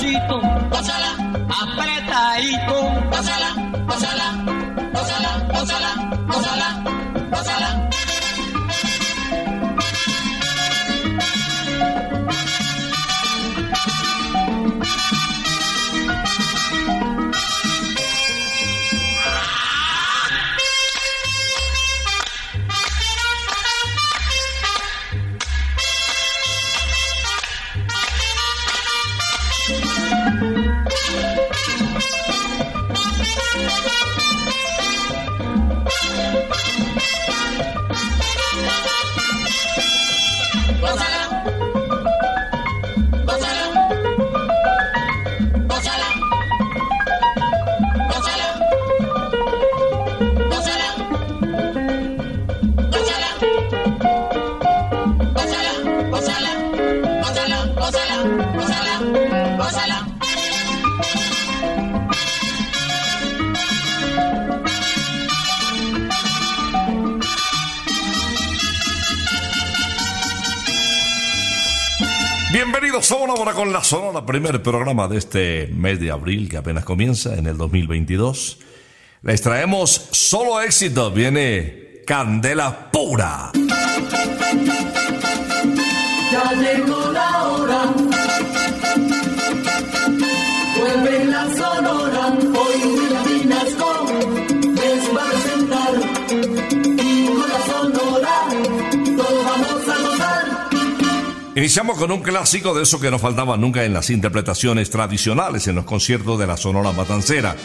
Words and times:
despacito, 0.00 0.40
pásala, 0.70 1.12
apretadito, 1.48 3.08
pásala 3.10 3.59
gózala, 56.10 56.50
gózala. 59.56 60.06
Bienvenidos 72.52 73.12
a 73.12 73.16
una 73.16 73.34
hora 73.34 73.52
con 73.52 73.72
la 73.72 73.84
Sonora, 73.84 74.26
primer 74.26 74.62
programa 74.62 75.06
de 75.06 75.18
este 75.18 75.68
mes 75.68 76.00
de 76.00 76.10
abril 76.10 76.48
que 76.48 76.56
apenas 76.56 76.84
comienza 76.84 77.36
en 77.36 77.46
el 77.46 77.56
2022. 77.56 78.58
Les 79.22 79.40
traemos 79.40 80.08
solo 80.10 80.60
éxito, 80.60 81.10
viene 81.10 82.02
Candela 82.06 82.90
Pura. 82.90 83.52
Ya 86.42 86.52
llegó 86.54 87.12
la 87.12 87.48
hora. 87.48 87.94
Vuelve 90.78 91.24
la 91.26 91.42
sonora. 91.54 92.28
Hoy. 92.58 92.80
Y 96.96 97.26
con 97.26 97.48
la 97.48 97.60
sonora 97.66 98.48
todos 99.16 99.44
vamos 99.44 99.88
a 99.88 100.02
gozar. 100.02 100.68
Iniciamos 101.54 101.98
con 101.98 102.10
un 102.10 102.22
clásico 102.22 102.74
de 102.74 102.82
eso 102.84 103.00
que 103.00 103.10
no 103.10 103.18
faltaba 103.18 103.56
nunca 103.56 103.84
en 103.84 103.92
las 103.92 104.08
interpretaciones 104.10 104.88
tradicionales 104.88 105.66
en 105.68 105.74
los 105.74 105.84
conciertos 105.84 106.38
de 106.38 106.46
la 106.46 106.56
Sonora 106.56 106.92
Matancera. 106.92 107.56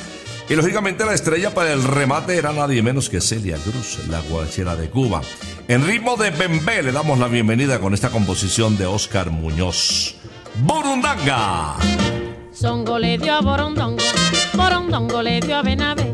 Y 0.48 0.54
lógicamente 0.54 1.06
la 1.06 1.14
estrella 1.14 1.54
para 1.54 1.74
el 1.74 1.84
remate 1.84 2.38
era 2.38 2.54
nadie 2.54 2.84
menos 2.84 3.10
que 3.10 3.20
Celia 3.20 3.58
Cruz, 3.58 4.00
la 4.10 4.22
guachera 4.22 4.76
de 4.76 4.90
Cuba. 4.90 5.22
En 5.68 5.86
ritmo 5.86 6.18
de 6.18 6.30
Bembé 6.30 6.84
le 6.84 6.92
damos 6.92 7.18
la 7.18 7.28
bienvenida 7.28 7.80
con 7.80 7.96
esta 7.96 8.10
composición 8.12 8.78
de 8.78 8.86
Oscar 8.86 9.32
Muñoz. 9.32 10.16
Burundanga. 10.62 11.76
Songo 12.52 13.00
le 13.00 13.18
dio 13.18 13.34
a 13.34 13.42
Borondongo, 13.42 14.03
Borondongo 14.53 15.22
le 15.24 15.40
dio 15.42 15.58
a 15.58 15.62
Benavé. 15.64 16.14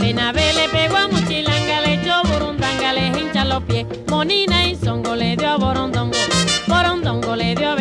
Benavé 0.00 0.52
le 0.52 0.68
pegó 0.68 0.96
a 0.96 1.08
Muchilanga, 1.08 1.80
le 1.80 1.94
echó 1.94 2.22
Burundanga, 2.24 2.92
le 2.92 3.06
hincha 3.06 3.44
los 3.44 3.62
pies. 3.62 3.86
Monina 4.08 4.66
y 4.68 4.74
Songo 4.74 5.14
le 5.14 5.36
dio 5.36 5.48
a 5.48 5.56
Borondongo, 5.56 6.18
Borondongo 6.66 7.36
le 7.36 7.54
dio 7.54 7.70
a 7.70 7.74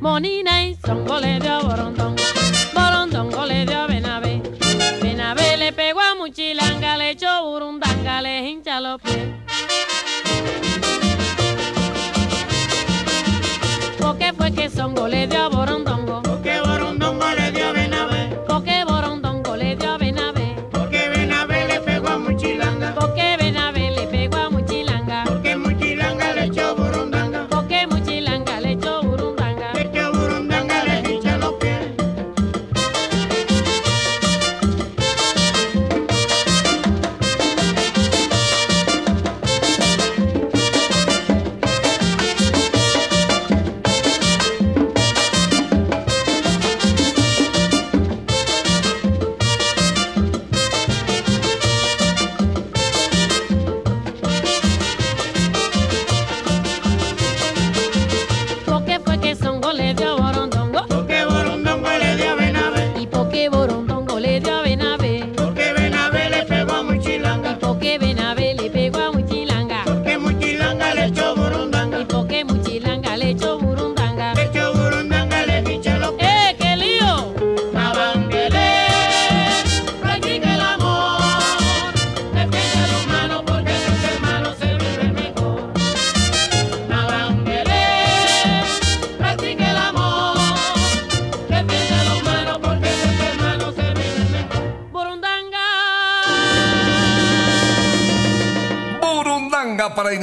Morning 0.00 0.44
night, 0.44 0.78
songole 0.84 1.38
de 1.38 1.48
warondongo. 1.48 2.37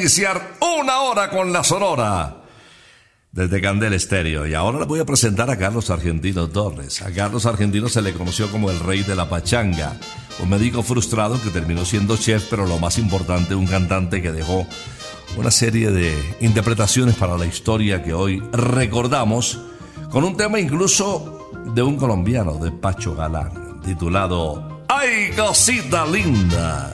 Iniciar 0.05 0.57
una 0.61 1.01
hora 1.01 1.31
con 1.31 1.51
la 1.51 1.63
Sonora. 1.63 2.43
Desde 3.31 3.59
Candel 3.59 3.93
Estéreo. 3.93 4.45
Y 4.45 4.53
ahora 4.53 4.77
le 4.77 4.85
voy 4.85 4.99
a 4.99 5.05
presentar 5.05 5.49
a 5.49 5.57
Carlos 5.57 5.89
Argentino 5.89 6.47
Torres. 6.47 7.01
A 7.01 7.09
Carlos 7.09 7.47
Argentino 7.47 7.89
se 7.89 8.03
le 8.03 8.13
conoció 8.13 8.51
como 8.51 8.69
el 8.69 8.79
rey 8.81 9.01
de 9.01 9.15
la 9.15 9.27
pachanga. 9.27 9.97
Un 10.37 10.49
médico 10.49 10.83
frustrado 10.83 11.41
que 11.41 11.49
terminó 11.49 11.85
siendo 11.85 12.17
chef, 12.17 12.45
pero 12.51 12.67
lo 12.67 12.77
más 12.77 12.99
importante, 12.99 13.55
un 13.55 13.65
cantante 13.65 14.21
que 14.21 14.31
dejó 14.31 14.67
una 15.37 15.49
serie 15.49 15.89
de 15.89 16.13
interpretaciones 16.39 17.15
para 17.15 17.35
la 17.35 17.47
historia 17.47 18.03
que 18.03 18.13
hoy 18.13 18.43
recordamos, 18.51 19.59
con 20.11 20.23
un 20.23 20.37
tema 20.37 20.59
incluso 20.59 21.49
de 21.73 21.81
un 21.81 21.97
colombiano, 21.97 22.59
de 22.59 22.71
Pacho 22.71 23.15
Galán, 23.15 23.81
titulado 23.81 24.85
¡Ay, 24.87 25.31
cosita 25.35 26.05
linda! 26.05 26.93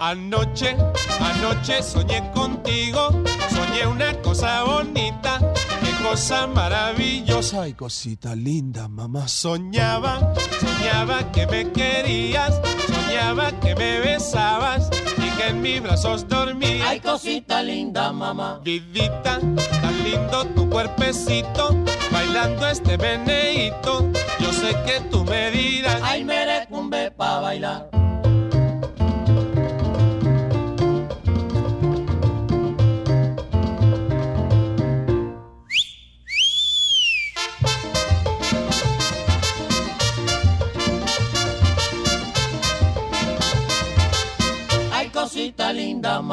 Anoche, 0.00 0.76
anoche 1.20 1.82
soñé 1.82 2.30
contigo, 2.32 3.10
soñé 3.50 3.84
una 3.86 4.12
cosa 4.22 4.62
bonita, 4.62 5.40
qué 5.82 5.90
cosa 6.08 6.46
maravillosa 6.46 7.66
y 7.66 7.74
cosita 7.74 8.36
linda, 8.36 8.86
mamá. 8.86 9.26
Soñaba, 9.26 10.32
soñaba 10.60 11.32
que 11.32 11.48
me 11.48 11.72
querías, 11.72 12.60
soñaba 12.86 13.50
que 13.58 13.74
me 13.74 13.98
besabas 13.98 14.88
y 15.16 15.36
que 15.36 15.48
en 15.48 15.62
mis 15.62 15.82
brazos 15.82 16.28
dormías. 16.28 16.86
Ay, 16.88 17.00
cosita 17.00 17.60
linda, 17.60 18.12
mamá. 18.12 18.60
Vidita, 18.62 19.40
tan 19.40 20.04
lindo 20.04 20.44
tu 20.54 20.70
cuerpecito, 20.70 21.76
bailando 22.12 22.68
este 22.68 22.96
meneíto. 22.98 24.08
Yo 24.38 24.52
sé 24.52 24.76
que 24.86 25.00
tú 25.10 25.24
me 25.24 25.50
dirás. 25.50 26.00
Ay, 26.04 26.24
merecumbe 26.24 27.10
pa' 27.10 27.40
bailar. 27.40 28.07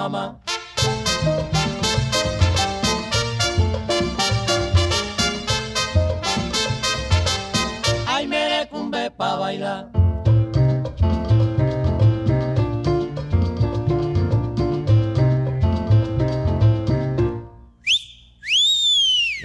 Mamá. 0.10 0.40
Ay, 8.08 8.28
merecumbe 8.28 9.10
pa' 9.18 9.36
bailar. 9.38 9.90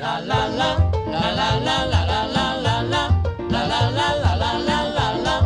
La 0.01 0.21
la 0.21 0.49
la, 0.49 0.71
la 1.13 1.25
la 1.39 1.49
la 1.67 1.77
la 1.93 2.01
la 2.09 2.21
la 2.35 2.47
la 2.65 2.77
la, 2.93 3.03
la 3.53 3.63
la 3.71 3.81
la 3.99 4.09
la 4.23 4.33
la 4.41 4.53
la 4.69 4.79
la 4.97 5.07
la, 5.25 5.37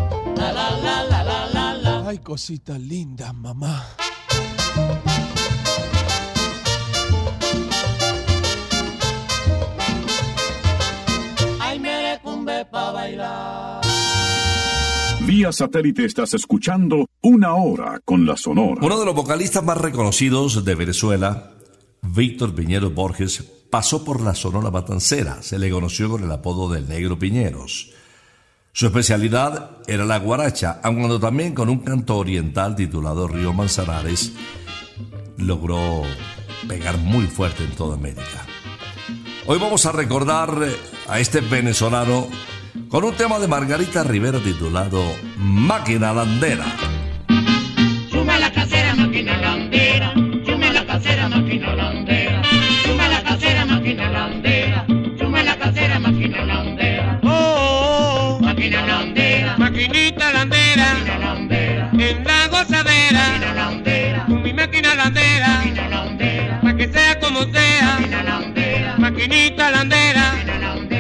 la 0.41 0.49
la 0.59 0.67
la 0.85 0.97
la 1.11 1.21
la 1.27 1.39
la 1.55 1.67
la. 1.85 2.09
Ay, 2.09 2.19
cosita 2.19 2.79
linda, 2.79 3.33
mamá. 3.33 3.75
Vía 15.35 15.51
satélite 15.51 16.05
estás 16.05 16.33
escuchando 16.35 17.09
Una 17.21 17.55
Hora 17.55 18.01
con 18.05 18.25
la 18.25 18.37
Sonora. 18.37 18.81
Uno 18.81 19.01
de 19.01 19.05
los 19.05 19.17
vocalistas 19.17 19.65
más 19.65 19.77
reconocidos 19.77 20.65
de 20.65 20.77
Venezuela, 20.77 21.55
Víctor 22.03 22.55
Piñero 22.55 22.91
Borges, 22.91 23.43
pasó 23.69 24.05
por 24.05 24.21
la 24.21 24.37
Sonora 24.37 24.71
Matancera. 24.71 25.43
Se 25.43 25.59
le 25.59 25.71
conoció 25.71 26.09
con 26.09 26.23
el 26.23 26.31
apodo 26.31 26.71
del 26.71 26.89
Negro 26.89 27.19
Piñeros. 27.19 27.91
Su 28.71 28.87
especialidad 28.87 29.79
era 29.89 30.05
la 30.05 30.21
guaracha, 30.21 30.79
aun 30.85 30.99
cuando 30.99 31.19
también 31.19 31.53
con 31.53 31.69
un 31.69 31.79
canto 31.79 32.17
oriental 32.17 32.77
titulado 32.77 33.27
Río 33.27 33.53
Manzanares 33.53 34.35
logró 35.37 36.03
pegar 36.69 36.97
muy 36.99 37.27
fuerte 37.27 37.65
en 37.65 37.73
toda 37.73 37.97
América. 37.97 38.47
Hoy 39.47 39.59
vamos 39.59 39.85
a 39.85 39.91
recordar 39.91 40.49
a 41.09 41.19
este 41.19 41.41
venezolano 41.41 42.29
con 42.95 43.03
un 43.03 43.15
tema 43.17 43.41
de 43.41 43.49
Margarita 43.49 44.05
Rivera 44.05 44.39
titulado 44.39 45.03
Máquina 45.37 46.13
Landera. 46.13 46.65
Suma 48.09 48.39
la 48.39 48.53
casera, 48.53 48.95
máquina 48.95 49.37
landera, 49.37 50.15
suma 50.47 50.71
la 50.71 50.87
casera, 50.87 51.29
máquina 51.29 51.75
landera, 51.75 52.43
suma 52.85 53.09
la 53.09 53.21
casera, 53.25 53.67
máquina 53.67 54.09
landera, 54.11 54.87
suma 55.19 55.43
la 55.43 55.59
casera, 55.59 55.99
máquina 55.99 56.45
landera. 56.45 57.21
Oh, 57.25 57.31
oh, 57.31 58.37
oh. 58.37 58.41
máquina 58.41 58.87
landera, 58.87 59.59
maquinita 59.59 60.33
landera, 60.33 60.95
máquina 60.95 61.19
landera, 61.19 61.91
en 61.95 62.25
la 62.25 62.47
gozadera, 62.47 63.29
máquina 63.29 63.55
landera, 63.55 64.25
con 64.27 64.41
mi 64.41 64.53
máquina 64.53 64.95
landera, 64.95 65.49
máquina 65.49 65.89
landera, 65.89 66.61
pa' 66.61 66.77
que 66.77 66.89
sea 66.93 67.19
como 67.19 67.43
sea, 67.43 67.99
máquina 67.99 68.23
landera, 68.23 68.95
maquinita 68.99 69.71
landera, 69.73 70.33
máquina 70.33 70.59
landera. 70.61 70.94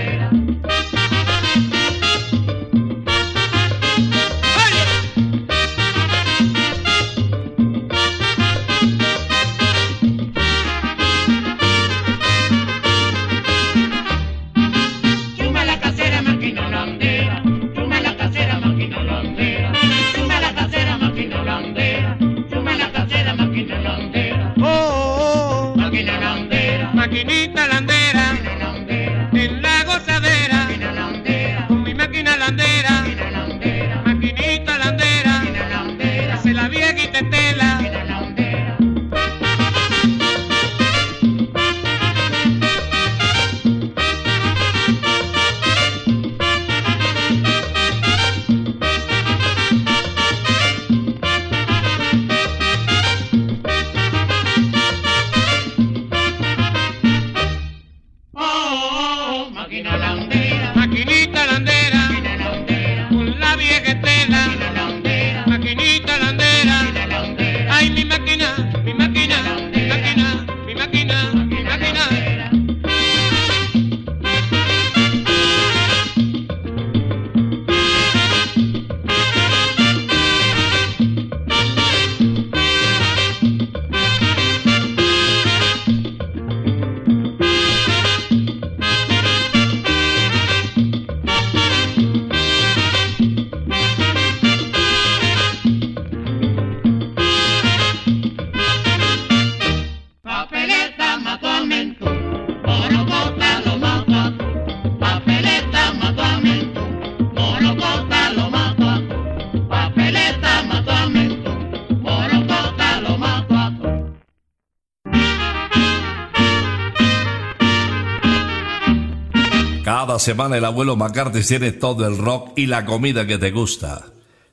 Semana 120.24 120.56
el 120.56 120.64
abuelo 120.64 120.96
McCarthy 120.96 121.42
tiene 121.42 121.70
todo 121.70 122.06
el 122.06 122.16
rock 122.16 122.52
y 122.56 122.64
la 122.64 122.86
comida 122.86 123.26
que 123.26 123.36
te 123.36 123.50
gusta. 123.50 124.06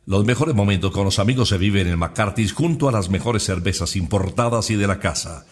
Los 0.06 0.26
mejores 0.26 0.54
momentos 0.54 0.92
con 0.92 1.06
los 1.06 1.18
amigos 1.18 1.48
se 1.48 1.58
viven 1.58 1.88
en 1.88 1.98
McCarthy's 1.98 2.52
junto 2.52 2.90
a 2.90 2.92
las 2.92 3.10
mejores 3.10 3.44
cervezas 3.44 3.96
importadas 3.96 4.70
y 4.70 4.76
de 4.76 4.86
la 4.86 5.00
casa. 5.00 5.46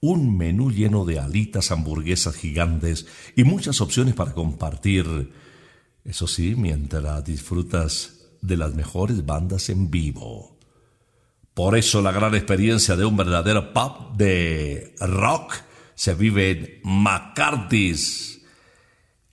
Un 0.00 0.36
menú 0.36 0.72
lleno 0.72 1.04
de 1.04 1.20
alitas, 1.20 1.70
hamburguesas 1.70 2.34
gigantes 2.34 3.06
y 3.36 3.44
muchas 3.44 3.80
opciones 3.80 4.14
para 4.14 4.32
compartir. 4.32 5.32
Eso 6.04 6.26
sí, 6.26 6.56
mientras 6.56 7.24
disfrutas 7.24 8.26
de 8.42 8.56
las 8.56 8.74
mejores 8.74 9.24
bandas 9.24 9.68
en 9.68 9.88
vivo. 9.88 10.58
Por 11.54 11.78
eso 11.78 12.02
la 12.02 12.10
gran 12.10 12.34
experiencia 12.34 12.96
de 12.96 13.04
un 13.04 13.16
verdadero 13.16 13.72
pub 13.72 14.16
de 14.16 14.96
rock 14.98 15.54
se 15.94 16.14
vive 16.14 16.50
en 16.50 16.80
McCarthy's. 16.82 18.39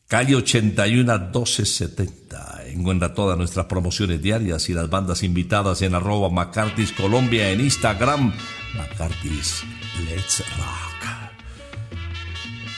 Calle 0.07 0.35
81 0.35 1.19
1270. 1.19 2.67
Encuentra 2.67 3.13
todas 3.13 3.37
nuestras 3.37 3.65
promociones 3.65 4.21
diarias 4.21 4.69
y 4.69 4.73
las 4.73 4.89
bandas 4.89 5.21
invitadas 5.21 5.81
en 5.81 5.95
arroba 5.95 6.29
McCarthy's 6.29 6.93
Colombia 6.93 7.51
en 7.51 7.59
Instagram. 7.59 8.31
McCarthy's 8.75 9.63
Let's 10.05 10.43
Rock. 10.57 10.87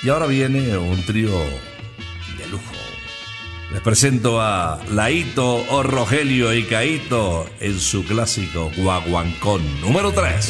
Y 0.01 0.09
ahora 0.09 0.25
viene 0.25 0.75
un 0.75 1.03
trío 1.03 1.29
de 1.29 2.47
lujo. 2.49 2.73
Les 3.73 3.81
presento 3.81 4.41
a 4.41 4.79
Laito, 4.89 5.63
o 5.69 5.83
Rogelio 5.83 6.51
y 6.55 6.63
Caito 6.63 7.47
en 7.59 7.79
su 7.79 8.03
clásico 8.05 8.71
Guaguancón 8.75 9.61
número 9.81 10.11
3. 10.11 10.49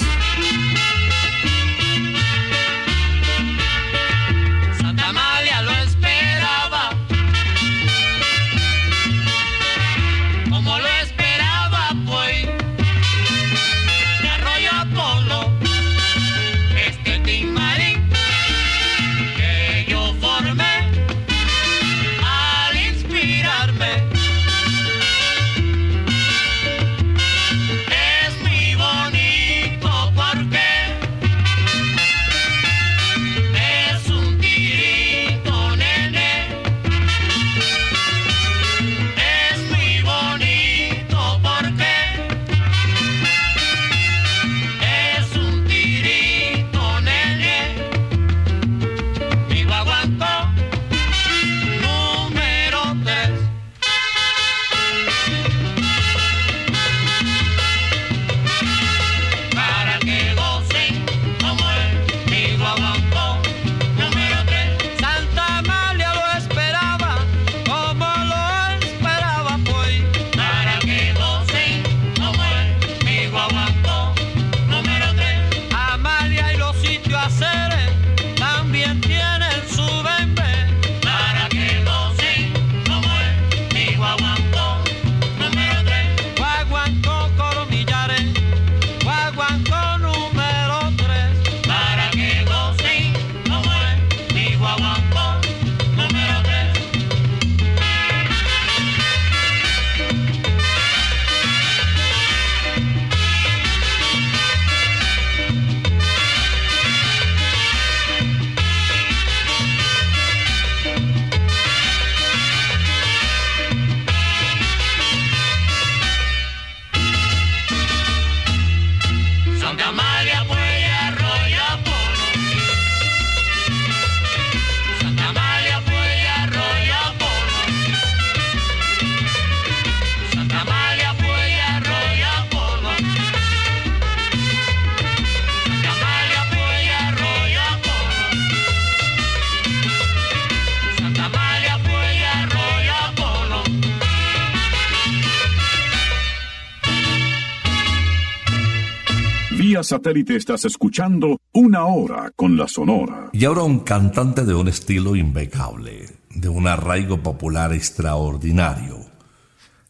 Satélite 149.89 150.36
estás 150.36 150.65
escuchando 150.65 151.41
Una 151.51 151.86
Hora 151.86 152.31
con 152.36 152.55
la 152.55 152.67
Sonora. 152.67 153.31
Y 153.34 153.46
ahora 153.46 153.63
un 153.63 153.79
cantante 153.79 154.46
de 154.46 154.53
un 154.53 154.67
estilo 154.67 155.15
impecable, 155.15 156.05
de 156.29 156.48
un 156.48 156.67
arraigo 156.67 157.24
popular 157.24 157.74
extraordinario. 157.74 159.00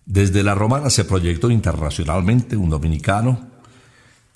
Desde 0.05 0.41
la 0.41 0.55
romana 0.55 0.89
se 0.89 1.03
proyectó 1.03 1.51
internacionalmente 1.51 2.55
un 2.55 2.69
dominicano 2.69 3.49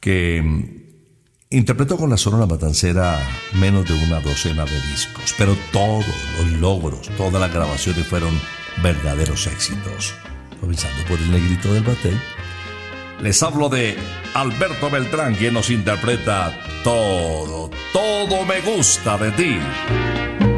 que 0.01 0.41
mm, 0.43 1.55
interpretó 1.55 1.95
con 1.95 2.09
la 2.09 2.17
Sonora 2.17 2.45
Matancera 2.45 3.17
menos 3.53 3.87
de 3.87 3.93
una 3.93 4.19
docena 4.19 4.65
de 4.65 4.81
discos, 4.91 5.33
pero 5.37 5.55
todos 5.71 6.03
los 6.39 6.59
logros, 6.59 7.09
todas 7.15 7.39
las 7.39 7.53
grabaciones 7.53 8.05
fueron 8.05 8.37
verdaderos 8.83 9.47
éxitos. 9.47 10.13
Comenzando 10.59 11.05
por 11.07 11.17
el 11.19 11.31
negrito 11.31 11.73
del 11.73 11.83
batel. 11.83 12.19
Les 13.23 13.41
hablo 13.41 13.69
de 13.69 13.97
Alberto 14.33 14.89
Beltrán, 14.89 15.33
quien 15.35 15.53
nos 15.53 15.69
interpreta 15.69 16.51
todo, 16.83 17.71
todo 17.93 18.43
me 18.45 18.59
gusta 18.59 19.17
de 19.17 19.31
ti. 19.31 19.59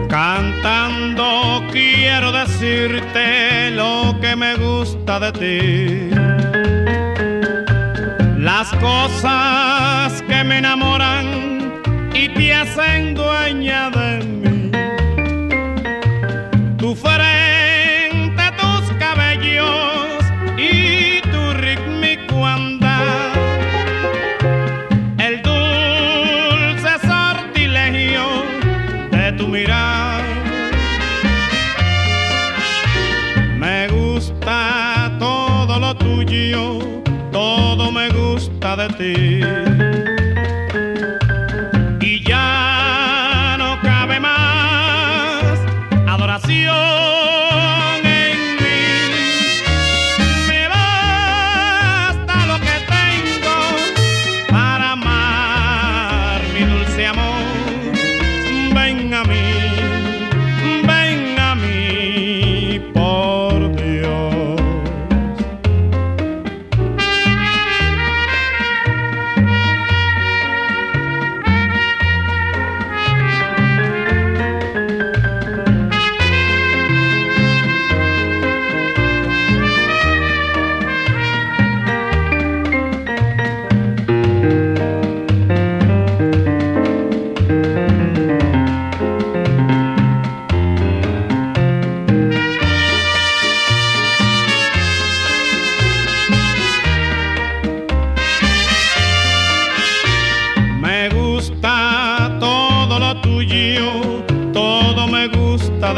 Cantando 0.09 1.63
quiero 1.71 2.31
decirte 2.31 3.69
lo 3.69 4.17
que 4.19 4.35
me 4.35 4.55
gusta 4.55 5.19
de 5.19 5.31
ti. 5.33 6.09
Las 8.39 8.73
cosas 8.77 10.23
que 10.23 10.43
me 10.43 10.57
enamoran 10.57 11.83
y 12.15 12.29
te 12.29 12.51
hacen 12.51 13.13
dueña 13.13 13.91
de 13.91 14.04
gusta 38.97 39.24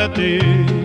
gusta 0.07 0.76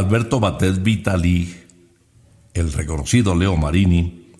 Alberto 0.00 0.40
Batet 0.40 0.82
Vitali, 0.82 1.54
el 2.54 2.72
reconocido 2.72 3.34
Leo 3.34 3.54
Marini, 3.58 4.32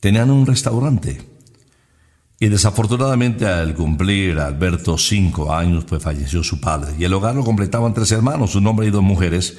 tenían 0.00 0.32
un 0.32 0.44
restaurante. 0.44 1.22
Y 2.40 2.48
desafortunadamente 2.48 3.46
al 3.46 3.72
cumplir 3.74 4.40
Alberto 4.40 4.98
cinco 4.98 5.54
años, 5.54 5.84
pues 5.84 6.02
falleció 6.02 6.42
su 6.42 6.60
padre. 6.60 6.96
Y 6.98 7.04
el 7.04 7.14
hogar 7.14 7.36
lo 7.36 7.44
completaban 7.44 7.94
tres 7.94 8.10
hermanos, 8.10 8.56
un 8.56 8.66
hombre 8.66 8.88
y 8.88 8.90
dos 8.90 9.04
mujeres. 9.04 9.56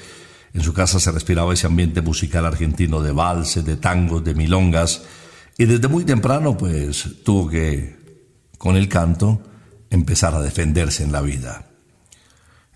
En 0.53 0.63
su 0.63 0.73
casa 0.73 0.99
se 0.99 1.13
respiraba 1.13 1.53
ese 1.53 1.67
ambiente 1.67 2.01
musical 2.01 2.45
argentino 2.45 3.01
de 3.01 3.13
valses, 3.13 3.63
de 3.63 3.77
tangos, 3.77 4.25
de 4.25 4.35
milongas. 4.35 5.03
Y 5.57 5.63
desde 5.63 5.87
muy 5.87 6.03
temprano, 6.03 6.57
pues 6.57 7.23
tuvo 7.23 7.47
que, 7.47 7.95
con 8.57 8.75
el 8.75 8.89
canto, 8.89 9.41
empezar 9.89 10.35
a 10.35 10.41
defenderse 10.41 11.03
en 11.05 11.13
la 11.13 11.21
vida. 11.21 11.67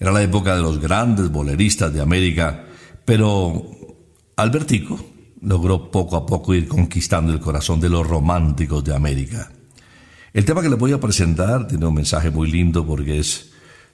Era 0.01 0.11
la 0.11 0.23
época 0.23 0.55
de 0.55 0.63
los 0.63 0.79
grandes 0.79 1.29
boleristas 1.29 1.93
de 1.93 2.01
América, 2.01 2.65
pero 3.05 3.63
Albertico 4.35 4.99
logró 5.41 5.91
poco 5.91 6.15
a 6.15 6.25
poco 6.25 6.55
ir 6.55 6.67
conquistando 6.67 7.31
el 7.31 7.39
corazón 7.39 7.79
de 7.79 7.87
los 7.87 8.07
románticos 8.07 8.83
de 8.83 8.95
América. 8.95 9.51
El 10.33 10.43
tema 10.43 10.63
que 10.63 10.69
le 10.69 10.75
voy 10.75 10.91
a 10.93 10.99
presentar 10.99 11.67
tiene 11.67 11.85
un 11.85 11.93
mensaje 11.93 12.31
muy 12.31 12.49
lindo 12.49 12.83
porque 12.83 13.19
es 13.19 13.51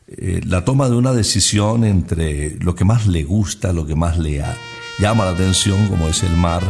eh, 0.07 0.39
la 0.45 0.63
toma 0.63 0.87
de 0.87 0.95
una 0.95 1.11
decisión 1.11 1.83
entre 1.83 2.57
lo 2.61 2.73
que 2.73 2.85
más 2.85 3.05
le 3.07 3.25
gusta, 3.25 3.73
lo 3.73 3.85
que 3.85 3.95
más 3.95 4.17
le 4.17 4.41
llama 4.99 5.25
la 5.25 5.31
atención, 5.31 5.89
como 5.89 6.07
es 6.07 6.23
el 6.23 6.37
mar, 6.37 6.63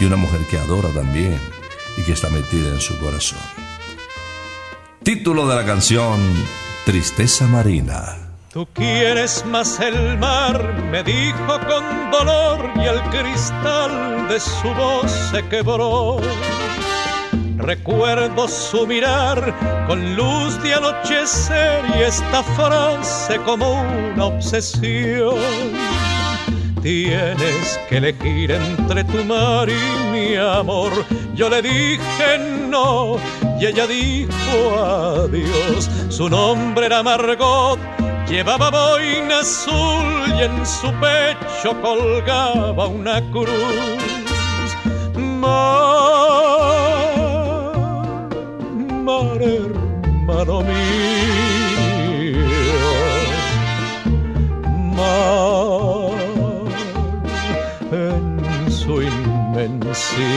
y 0.00 0.04
una 0.04 0.16
mujer 0.16 0.40
que 0.50 0.58
adora 0.58 0.88
también 0.88 1.38
y 1.96 2.02
que 2.02 2.12
está 2.12 2.28
metida 2.28 2.74
en 2.74 2.80
su 2.80 2.98
corazón. 2.98 3.38
Título 5.04 5.46
de 5.46 5.54
la 5.54 5.64
canción, 5.64 6.18
Tristeza 6.84 7.46
Marina. 7.46 8.29
Tú 8.52 8.66
quieres 8.74 9.44
más 9.46 9.78
el 9.78 10.18
mar, 10.18 10.60
me 10.90 11.04
dijo 11.04 11.60
con 11.68 12.10
dolor 12.10 12.68
y 12.74 12.80
el 12.80 13.00
cristal 13.02 14.26
de 14.28 14.40
su 14.40 14.74
voz 14.74 15.08
se 15.30 15.46
quebró. 15.46 16.18
Recuerdo 17.58 18.48
su 18.48 18.88
mirar 18.88 19.54
con 19.86 20.16
luz 20.16 20.60
de 20.64 20.74
anochecer 20.74 21.84
y 21.96 22.02
esta 22.02 22.42
frase 22.42 23.36
como 23.46 23.82
una 24.14 24.24
obsesión. 24.24 25.36
Tienes 26.82 27.78
que 27.88 27.98
elegir 27.98 28.50
entre 28.50 29.04
tu 29.04 29.24
mar 29.26 29.68
y 29.68 30.10
mi 30.10 30.34
amor. 30.34 30.90
Yo 31.36 31.48
le 31.48 31.62
dije 31.62 32.58
no 32.68 33.16
y 33.60 33.66
ella 33.66 33.86
dijo 33.86 34.74
adiós. 34.76 35.88
Su 36.08 36.28
nombre 36.28 36.86
era 36.86 37.04
Margot, 37.04 37.78
llevaba 38.30 38.70
boina 38.70 39.40
azul 39.40 40.08
y 40.38 40.42
en 40.44 40.64
su 40.64 40.88
pecho 41.04 41.70
colgaba 41.82 42.86
una 42.86 43.20
cruz. 43.32 44.70
Mar, 45.16 45.50
mar 49.06 49.42
hermano 49.42 50.62
mío, 50.62 50.80
mar 54.96 56.10
en 57.90 58.70
su 58.70 59.02
inmensidad. 59.02 60.30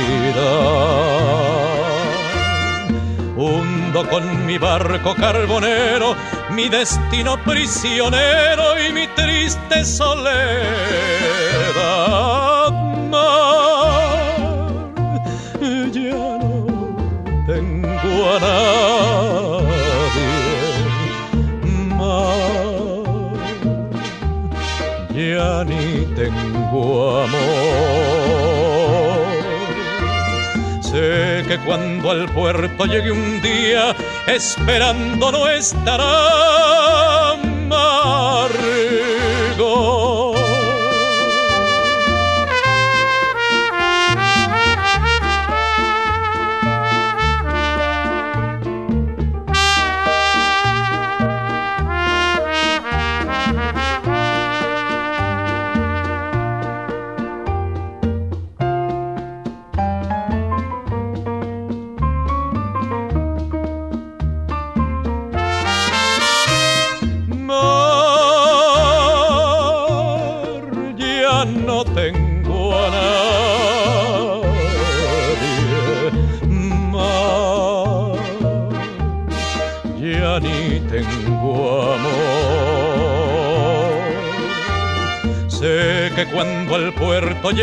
Hundo 3.35 4.07
con 4.09 4.45
mi 4.45 4.57
barco 4.57 5.13
carbonero, 5.15 6.15
mi 6.53 6.69
destino 6.69 7.37
prisionero 7.43 8.63
y 8.79 8.93
mi 8.93 9.07
triste 9.07 9.83
soledad. 9.83 10.33
Mar, 13.09 14.53
ya 15.91 16.39
no 17.61 18.29
a 18.29 18.39
nadie 18.39 18.93
más. 21.97 22.43
Ya 25.15 25.63
ni 25.63 26.05
tengo 26.15 27.23
amor. 27.23 28.53
Sé 30.81 31.43
que 31.47 31.57
cuando 31.65 32.11
al 32.11 32.29
puerto 32.29 32.85
llegue 32.85 33.11
un 33.11 33.41
día, 33.41 33.95
esperando 34.27 35.31
no 35.31 35.47
estará 35.47 37.31
amargo. 37.33 39.02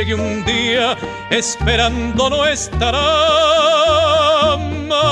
Llegue 0.01 0.15
un 0.15 0.45
día, 0.45 0.97
esperando 1.31 2.31
no 2.31 2.47
estará 2.47 4.55
amargo. 4.55 5.11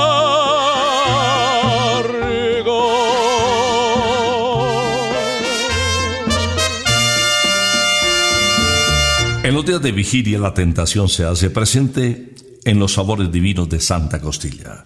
En 9.43 9.53
los 9.53 9.65
días 9.65 9.81
de 9.81 9.91
vigilia 9.91 10.39
la 10.39 10.53
tentación 10.53 11.07
se 11.07 11.25
hace 11.25 11.51
presente 11.51 12.33
en 12.65 12.79
los 12.79 12.93
sabores 12.93 13.31
divinos 13.31 13.69
de 13.69 13.79
Santa 13.79 14.19
Costilla. 14.19 14.85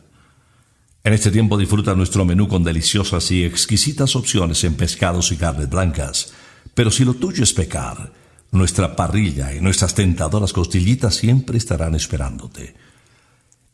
En 1.06 1.14
este 1.14 1.32
tiempo 1.32 1.58
disfruta 1.58 1.96
nuestro 1.96 2.26
menú 2.26 2.48
con 2.48 2.64
deliciosas 2.64 3.30
y 3.32 3.44
exquisitas 3.44 4.16
opciones 4.16 4.64
en 4.64 4.76
pescados 4.76 5.32
y 5.32 5.38
carnes 5.38 5.70
blancas. 5.70 6.34
Pero 6.74 6.92
si 6.92 7.06
lo 7.06 7.14
tuyo 7.14 7.44
es 7.44 7.54
pecar, 7.54 8.23
nuestra 8.54 8.96
parrilla 8.96 9.54
y 9.54 9.62
nuestras 9.62 9.94
tentadoras 9.94 10.54
costillitas 10.54 11.16
siempre 11.16 11.58
estarán 11.58 11.96
esperándote. 11.96 12.76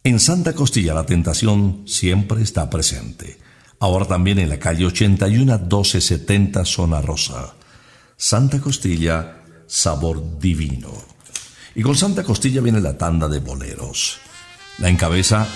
En 0.04 0.20
Santa 0.20 0.54
Costilla 0.54 0.94
la 0.94 1.06
tentación 1.06 1.84
siempre 1.86 2.42
está 2.42 2.70
presente. 2.70 3.38
Ahora 3.80 4.06
también 4.06 4.40
en 4.40 4.50
la 4.50 4.60
calle 4.60 4.86
81 4.86 5.60
1270 5.60 6.66
Zona 6.66 7.02
Rosa. 7.02 7.54
Santa 8.18 8.60
Costilla, 8.60 9.44
sabor 9.68 10.40
divino. 10.40 10.92
Y 11.76 11.84
con 11.84 11.96
Santa 11.96 12.24
Costilla 12.24 12.62
viene 12.62 12.82
la 12.82 12.98
tanda 12.98 13.30
de 13.30 13.40
boleros. 13.40 14.18
La 14.80 14.90
encabeza 14.90 15.48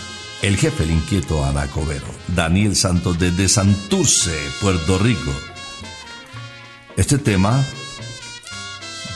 el 0.43 0.57
jefe, 0.57 0.83
el 0.83 0.91
inquieto 0.91 1.43
Anacobero, 1.45 2.03
Daniel 2.35 2.75
Santos 2.75 3.17
desde 3.17 3.47
Santurce, 3.47 4.35
Puerto 4.59 4.99
Rico. 4.99 5.31
Este 6.97 7.17
tema, 7.17 7.65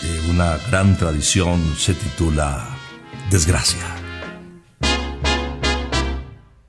de 0.02 0.30
una 0.30 0.58
gran 0.70 0.98
tradición, 0.98 1.76
se 1.76 1.94
titula 1.94 2.68
Desgracia. 3.30 3.86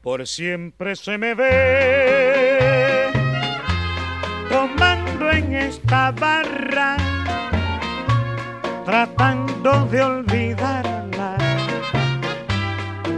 Por 0.00 0.26
siempre 0.26 0.96
se 0.96 1.18
me 1.18 1.34
ve 1.34 3.10
tomando 4.48 5.30
en 5.30 5.54
esta 5.54 6.10
barra, 6.12 6.96
tratando 8.84 9.86
de 9.86 10.00
olvidarla. 10.02 11.36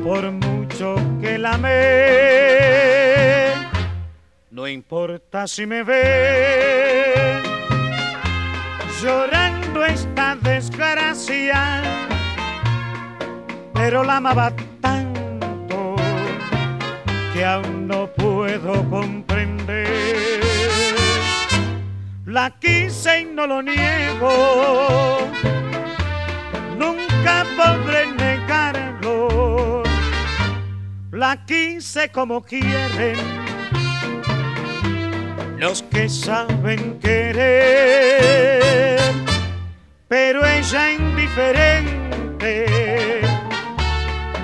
Por 0.03 0.31
mucho 0.33 0.97
que 1.21 1.39
la 1.39 1.55
amé, 1.55 3.53
no 4.51 4.67
importa 4.67 5.47
si 5.47 5.67
me 5.67 5.83
ve 5.85 7.41
llorando 9.01 9.60
esta 9.85 10.37
desgracia, 10.37 11.83
pero 13.75 14.05
la 14.05 14.17
amaba 14.17 14.53
tanto 14.81 15.97
que 17.33 17.45
aún 17.45 17.87
no 17.87 18.07
puedo 18.09 18.89
comprender. 18.89 20.41
La 22.27 22.51
quise 22.59 23.21
y 23.21 23.25
no 23.25 23.47
lo 23.47 23.63
niego, 23.63 25.19
nunca 26.79 27.45
podré 27.57 28.07
negarlo. 28.13 29.83
La 31.11 31.45
quise 31.45 32.09
como 32.11 32.43
quieren 32.43 33.41
los 35.61 35.83
que 35.83 36.09
saben 36.09 36.99
querer, 37.01 38.99
pero 40.11 40.45
ella 40.45 40.91
indiferente 40.91 42.67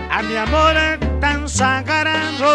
a 0.09 0.23
mi 0.23 0.37
amor 0.37 0.77
tan 1.21 1.49
sagrado, 1.49 2.53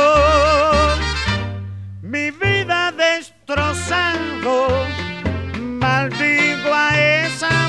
mi 2.02 2.32
vida 2.32 2.94
destrozado, 2.94 4.86
maldigo 5.60 6.74
a 6.74 6.98
esa 6.98 7.61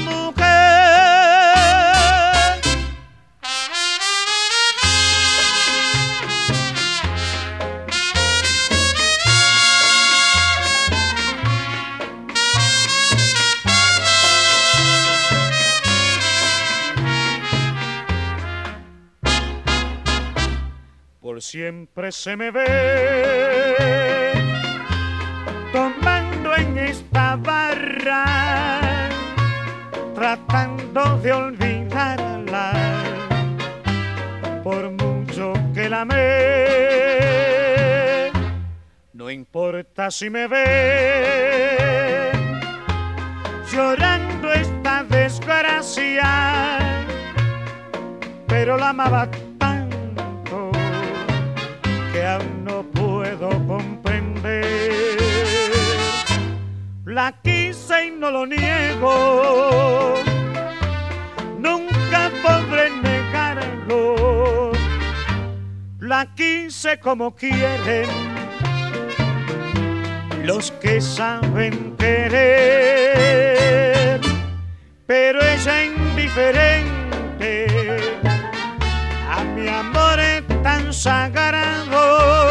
siempre 21.43 22.13
se 22.13 22.37
me 22.37 22.51
ve. 22.53 24.33
Tomando 25.73 26.55
en 26.57 26.79
esta 26.79 27.37
barra, 27.37 28.81
tratando 30.15 31.19
de 31.19 31.33
olvidarla, 31.33 32.73
por 34.63 34.91
mucho 34.93 35.53
que 35.75 35.89
la 35.89 36.03
amé, 36.03 36.21
no 39.13 39.29
importa 39.29 40.13
si 40.13 40.31
me 40.31 40.47
ve. 40.47 42.31
Llorando 43.73 44.53
esta 44.53 45.03
desgracia, 45.05 46.79
pero 48.47 48.77
la 48.77 48.91
amaba 48.91 49.29
no 52.73 52.83
puedo 52.85 53.49
comprender. 53.67 54.93
La 57.05 57.33
quise 57.43 58.07
y 58.07 58.11
no 58.11 58.31
lo 58.31 58.47
niego, 58.47 60.15
nunca 61.59 62.31
podré 62.43 62.89
negarlo. 63.09 64.73
La 66.01 66.35
quise 66.35 66.99
como 66.99 67.35
quieren 67.35 68.09
los 70.43 70.73
que 70.73 71.01
saben 71.01 71.95
querer, 71.97 73.41
pero 75.07 75.41
ella 75.41 75.85
indiferente 75.85 76.93
a 79.31 79.45
mi 79.45 79.69
amor 79.69 80.19
es 80.19 80.43
tan 80.63 80.93
sagrado, 80.93 82.42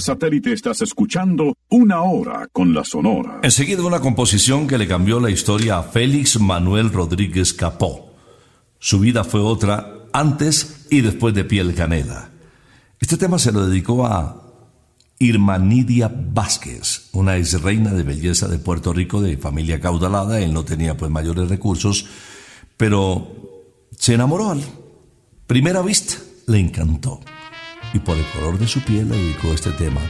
Satélite 0.00 0.52
estás 0.52 0.82
escuchando 0.82 1.56
Una 1.68 2.02
Hora 2.02 2.48
con 2.52 2.74
la 2.74 2.84
Sonora. 2.84 3.40
Enseguida 3.42 3.84
una 3.84 4.00
composición 4.00 4.66
que 4.66 4.78
le 4.78 4.88
cambió 4.88 5.20
la 5.20 5.30
historia 5.30 5.78
a 5.78 5.82
Félix 5.82 6.40
Manuel 6.40 6.92
Rodríguez 6.92 7.52
Capó. 7.52 8.14
Su 8.78 9.00
vida 9.00 9.24
fue 9.24 9.40
otra 9.40 9.94
antes 10.12 10.86
y 10.90 11.00
después 11.00 11.34
de 11.34 11.44
Piel 11.44 11.74
Canela. 11.74 12.30
Este 13.00 13.16
tema 13.16 13.38
se 13.38 13.52
lo 13.52 13.68
dedicó 13.68 14.06
a 14.06 14.42
Irma 15.18 15.58
Nidia 15.58 16.12
Vázquez, 16.14 17.08
una 17.12 17.36
ex 17.36 17.60
reina 17.60 17.92
de 17.92 18.02
belleza 18.04 18.48
de 18.48 18.58
Puerto 18.58 18.92
Rico 18.92 19.20
de 19.20 19.36
familia 19.36 19.80
caudalada. 19.80 20.40
Él 20.40 20.52
no 20.52 20.64
tenía 20.64 20.96
pues 20.96 21.10
mayores 21.10 21.48
recursos, 21.48 22.06
pero 22.76 23.28
se 23.98 24.14
enamoró 24.14 24.50
al 24.50 24.62
primera 25.46 25.82
vista, 25.82 26.14
le 26.46 26.58
encantó. 26.58 27.20
Y 27.94 27.98
por 27.98 28.16
el 28.16 28.24
color 28.26 28.58
de 28.58 28.66
su 28.66 28.80
piel 28.80 29.08
le 29.08 29.16
dedicó 29.16 29.52
este 29.52 29.70
tema, 29.72 30.00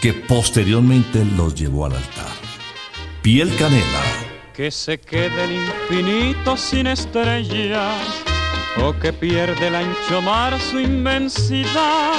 que 0.00 0.12
posteriormente 0.12 1.24
los 1.36 1.54
llevó 1.54 1.86
al 1.86 1.92
altar. 1.92 2.30
Piel 3.22 3.54
Canela. 3.56 4.02
Que 4.54 4.70
se 4.70 4.98
quede 4.98 5.44
el 5.44 5.52
infinito 5.52 6.56
sin 6.56 6.86
estrellas 6.86 8.24
o 8.82 8.92
que 8.98 9.12
pierde 9.12 9.68
el 9.68 9.74
ancho 9.74 10.22
mar 10.22 10.58
su 10.60 10.78
inmensidad, 10.78 12.12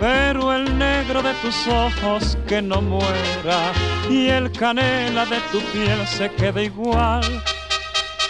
pero 0.00 0.52
el 0.52 0.76
negro 0.78 1.22
de 1.22 1.32
tus 1.34 1.66
ojos 1.66 2.36
que 2.46 2.60
no 2.60 2.80
muera 2.82 3.72
y 4.10 4.28
el 4.28 4.50
canela 4.52 5.26
de 5.26 5.38
tu 5.52 5.60
piel 5.72 6.06
se 6.06 6.30
quede 6.32 6.64
igual. 6.64 7.22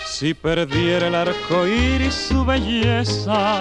Si 0.07 0.35
perdiera 0.35 1.09
el 1.09 1.15
arco 1.15 1.67
iris 1.67 2.15
su 2.15 2.45
belleza 2.45 3.61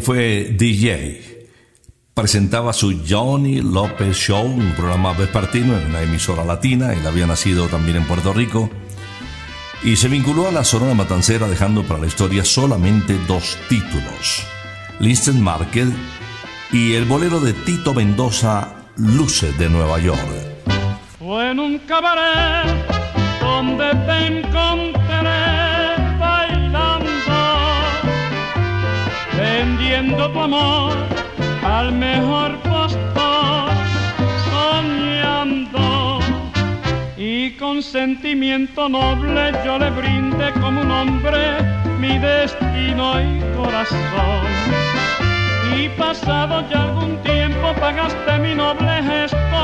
Fue 0.00 0.54
DJ. 0.56 1.48
Presentaba 2.14 2.72
su 2.72 3.02
Johnny 3.06 3.60
López 3.60 4.16
Show, 4.16 4.46
un 4.46 4.72
programa 4.72 5.12
vespertino 5.12 5.76
en 5.76 5.86
una 5.86 6.02
emisora 6.02 6.44
latina. 6.44 6.92
Él 6.92 7.06
había 7.06 7.26
nacido 7.26 7.66
también 7.68 7.98
en 7.98 8.06
Puerto 8.06 8.32
Rico. 8.32 8.70
Y 9.82 9.96
se 9.96 10.08
vinculó 10.08 10.48
a 10.48 10.52
la 10.52 10.64
Sonora 10.64 10.94
Matancera 10.94 11.48
dejando 11.48 11.82
para 11.82 12.00
la 12.00 12.06
historia 12.06 12.44
solamente 12.44 13.18
dos 13.26 13.58
títulos. 13.68 14.44
Linston 15.00 15.42
Market 15.42 15.88
y 16.70 16.94
el 16.94 17.04
bolero 17.04 17.40
de 17.40 17.52
Tito 17.52 17.92
Mendoza, 17.92 18.86
Luces 18.96 19.58
de 19.58 19.68
Nueva 19.68 19.98
York. 19.98 20.20
Vendiendo 29.62 30.28
tu 30.32 30.40
amor 30.40 30.96
al 31.64 31.92
mejor 31.92 32.50
postor, 32.70 33.70
soñando 34.50 36.18
y 37.16 37.52
con 37.52 37.80
sentimiento 37.80 38.88
noble 38.88 39.52
yo 39.64 39.78
le 39.78 39.90
brindé 39.90 40.50
como 40.60 40.80
un 40.80 40.90
hombre 40.90 41.42
mi 42.00 42.18
destino 42.18 43.20
y 43.20 43.40
corazón. 43.56 44.46
Y 45.76 45.88
pasado 45.90 46.64
ya 46.68 46.82
algún 46.82 47.16
tiempo 47.22 47.72
pagaste 47.78 48.32
mi 48.40 48.54
noble 48.56 48.94
gesto 49.10 49.62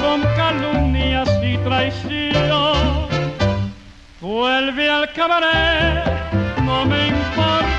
con 0.00 0.18
calumnias 0.36 1.28
y 1.42 1.56
traición. 1.68 3.08
Vuelve 4.20 4.88
al 4.88 5.12
cabaret, 5.12 6.04
no 6.64 6.84
me 6.86 7.08
importa 7.08 7.69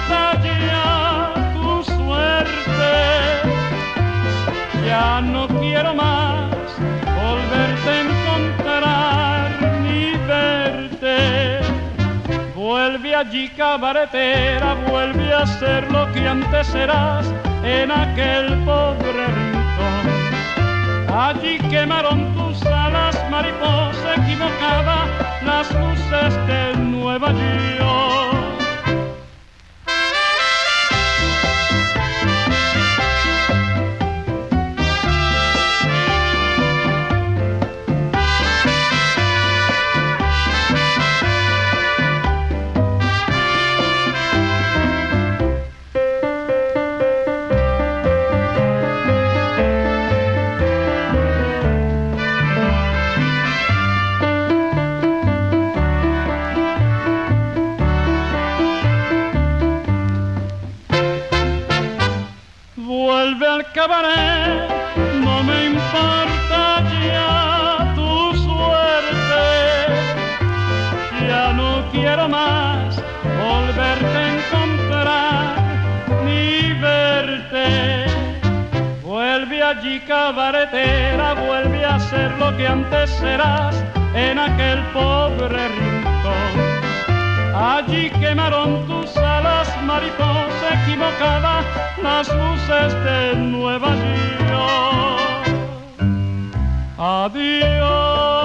Ya 4.86 5.22
no 5.22 5.48
quiero 5.48 5.94
más 5.94 6.52
volverte 7.22 7.90
a 7.90 8.02
encontrar 8.02 9.52
ni 9.84 10.18
verte. 10.28 11.62
Vuelve 12.56 13.16
allí 13.16 13.50
cabaretera, 13.50 14.76
vuelve 14.90 15.34
a 15.34 15.46
ser 15.46 15.90
lo 15.92 16.12
que 16.12 16.28
antes 16.28 16.76
eras 16.76 17.26
en 17.64 17.92
aquel 17.92 18.58
pobre 18.66 19.26
rincón. 19.38 20.22
Allí 21.14 21.58
quemaron 21.70 22.34
tus 22.36 22.62
alas, 22.66 23.16
mariposa 23.30 24.16
equivocada, 24.18 25.06
las 25.46 25.72
luces 25.74 26.48
de 26.48 26.76
Nueva 26.78 27.32
York. 27.32 28.61
Cabaretera, 80.12 81.34
vuelve 81.36 81.86
a 81.86 81.98
ser 81.98 82.32
lo 82.38 82.50
que 82.58 82.68
antes 82.68 83.10
eras 83.22 83.74
en 84.14 84.38
aquel 84.38 84.80
pobre 84.92 85.64
rincón. 85.80 86.54
Allí 87.56 88.10
quemaron 88.20 88.86
tus 88.88 89.16
alas, 89.16 89.70
mariposa 89.86 90.68
equivocada, 90.80 91.64
las 92.04 92.28
luces 92.28 92.90
de 93.06 93.36
Nueva 93.36 93.92
York. 94.52 95.46
Adiós, 96.98 98.41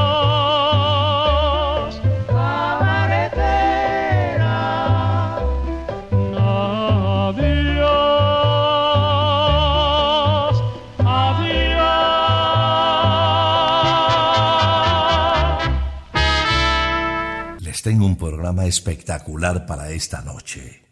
espectacular 18.65 19.67
para 19.67 19.91
esta 19.91 20.23
noche. 20.23 20.87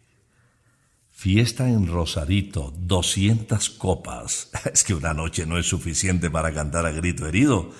Fiesta 1.09 1.67
en 1.67 1.87
Rosarito, 1.87 2.73
200 2.77 3.69
copas. 3.71 4.49
Es 4.73 4.83
que 4.83 4.93
una 4.93 5.13
noche 5.13 5.45
no 5.45 5.57
es 5.57 5.65
suficiente 5.65 6.29
para 6.29 6.53
cantar 6.53 6.85
a 6.85 6.91
grito 6.91 7.25
herido. 7.25 7.71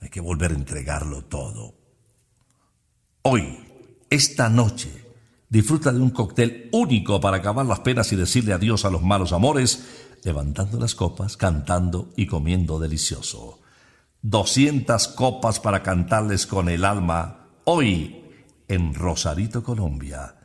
Hay 0.00 0.08
que 0.08 0.20
volver 0.20 0.52
a 0.52 0.54
entregarlo 0.54 1.22
todo. 1.22 1.74
Hoy, 3.22 3.58
esta 4.08 4.48
noche, 4.48 4.90
disfruta 5.50 5.92
de 5.92 6.00
un 6.00 6.10
cóctel 6.10 6.70
único 6.72 7.20
para 7.20 7.36
acabar 7.36 7.66
las 7.66 7.80
penas 7.80 8.10
y 8.12 8.16
decirle 8.16 8.54
adiós 8.54 8.86
a 8.86 8.90
los 8.90 9.02
malos 9.02 9.32
amores, 9.32 9.84
levantando 10.24 10.80
las 10.80 10.94
copas, 10.94 11.36
cantando 11.36 12.10
y 12.16 12.26
comiendo 12.26 12.78
delicioso. 12.78 13.60
200 14.22 15.08
copas 15.08 15.60
para 15.60 15.82
cantarles 15.82 16.46
con 16.46 16.68
el 16.70 16.84
alma 16.84 17.46
hoy 17.64 18.19
en 18.70 18.94
Rosarito, 18.94 19.62
Colombia. 19.62 20.36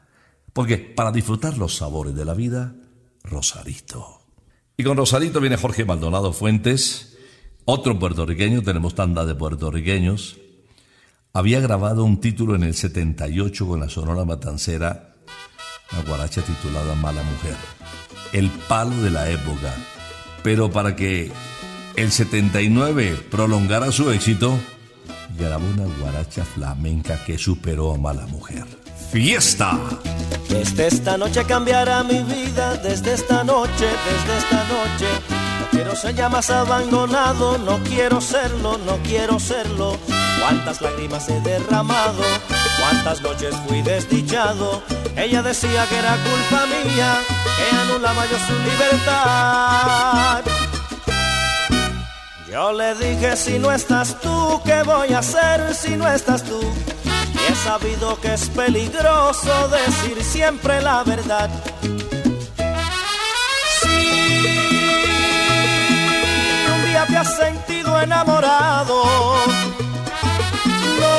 Porque 0.51 0.77
para 0.77 1.11
disfrutar 1.11 1.57
los 1.57 1.75
sabores 1.75 2.15
de 2.15 2.25
la 2.25 2.33
vida, 2.33 2.75
Rosarito. 3.23 4.21
Y 4.77 4.83
con 4.83 4.97
Rosarito 4.97 5.39
viene 5.39 5.57
Jorge 5.57 5.85
Maldonado 5.85 6.33
Fuentes, 6.33 7.17
otro 7.65 7.97
puertorriqueño, 7.99 8.63
tenemos 8.63 8.95
tanda 8.95 9.25
de 9.25 9.35
puertorriqueños. 9.35 10.37
Había 11.33 11.59
grabado 11.59 12.03
un 12.03 12.19
título 12.19 12.55
en 12.55 12.63
el 12.63 12.73
78 12.73 13.67
con 13.67 13.79
la 13.79 13.89
Sonora 13.89 14.25
Matancera, 14.25 15.15
una 15.91 16.01
guaracha 16.03 16.41
titulada 16.41 16.95
Mala 16.95 17.21
Mujer. 17.21 17.55
El 18.33 18.49
palo 18.67 18.95
de 19.03 19.11
la 19.11 19.29
época. 19.29 19.73
Pero 20.43 20.71
para 20.71 20.95
que 20.95 21.31
el 21.95 22.11
79 22.11 23.27
prolongara 23.29 23.91
su 23.91 24.09
éxito, 24.11 24.57
grabó 25.37 25.65
una 25.65 25.85
guaracha 25.99 26.45
flamenca 26.45 27.17
que 27.25 27.37
superó 27.37 27.93
a 27.93 27.97
Mala 27.97 28.25
Mujer. 28.27 28.65
¡Fiesta! 29.11 29.77
Desde 30.49 30.87
esta 30.87 31.17
noche 31.17 31.43
cambiará 31.45 32.03
mi 32.03 32.23
vida, 32.23 32.75
desde 32.77 33.13
esta 33.13 33.43
noche, 33.43 33.87
desde 33.87 34.37
esta 34.37 34.63
noche. 34.65 35.07
No 35.59 35.67
quiero 35.71 35.95
ser 35.95 36.15
ya 36.15 36.29
más 36.29 36.49
abandonado, 36.49 37.57
no 37.57 37.79
quiero 37.83 38.21
serlo, 38.21 38.77
no 38.79 38.97
quiero 39.03 39.39
serlo. 39.39 39.97
Cuántas 40.39 40.81
lágrimas 40.81 41.29
he 41.29 41.39
derramado, 41.41 42.23
cuántas 42.79 43.21
noches 43.21 43.55
fui 43.67 43.81
desdichado. 43.81 44.83
Ella 45.15 45.41
decía 45.41 45.85
que 45.87 45.97
era 45.97 46.15
culpa 46.17 46.65
mía, 46.65 47.17
que 47.57 47.75
anulaba 47.77 48.25
yo 48.25 48.37
su 48.39 48.53
libertad. 48.53 50.43
Yo 52.55 52.71
le 52.71 52.95
dije, 52.95 53.35
si 53.35 53.59
no 53.59 53.69
estás 53.69 54.17
tú, 54.21 54.61
¿qué 54.63 54.81
voy 54.83 55.11
a 55.11 55.19
hacer 55.19 55.75
si 55.75 55.97
no 55.97 56.09
estás 56.09 56.41
tú? 56.41 56.61
Y 57.03 57.51
he 57.51 57.53
sabido 57.53 58.17
que 58.21 58.33
es 58.33 58.47
peligroso 58.47 59.67
decir 59.67 60.23
siempre 60.23 60.81
la 60.81 61.03
verdad. 61.03 61.49
Si 63.81 63.87
un 66.73 66.85
día 66.85 67.05
te 67.09 67.17
has 67.17 67.35
sentido 67.35 67.99
enamorado, 67.99 69.03
no 71.01 71.13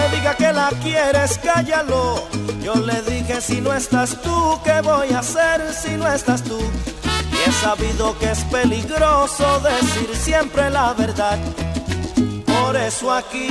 le 0.00 0.16
diga 0.16 0.34
que 0.34 0.50
la 0.50 0.70
quieres, 0.82 1.38
cállalo. 1.44 2.26
Yo 2.62 2.76
le 2.76 3.02
dije, 3.02 3.42
si 3.42 3.60
no 3.60 3.74
estás 3.74 4.16
tú, 4.22 4.58
¿qué 4.64 4.80
voy 4.80 5.12
a 5.12 5.18
hacer 5.18 5.74
si 5.74 5.90
no 5.98 6.10
estás 6.10 6.42
tú? 6.42 6.58
Y 7.44 7.48
he 7.48 7.52
sabido 7.52 8.16
que 8.18 8.30
es 8.30 8.44
peligroso 8.44 9.60
decir 9.60 10.14
siempre 10.14 10.70
la 10.70 10.92
verdad. 10.92 11.38
Por 12.46 12.76
eso 12.76 13.12
aquí 13.12 13.48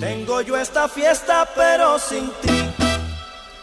tengo 0.00 0.40
yo 0.40 0.56
esta 0.56 0.88
fiesta, 0.88 1.46
pero 1.54 1.98
sin 1.98 2.30
ti. 2.42 2.62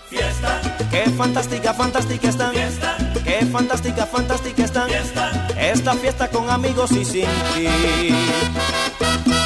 Fiesta, 0.10 0.62
Qué 0.92 1.10
fantástica, 1.18 1.74
fantástica 1.74 2.30
están. 2.30 2.52
Fiesta. 2.54 2.98
Qué 3.24 3.46
fantástica, 3.48 4.06
fantástica 4.06 4.64
están. 4.64 4.90
Fiesta. 4.90 5.48
Esta 5.58 5.94
fiesta 5.96 6.28
con 6.28 6.50
amigos 6.50 6.92
y 6.92 7.04
sin 7.06 7.26
ti. 7.56 7.68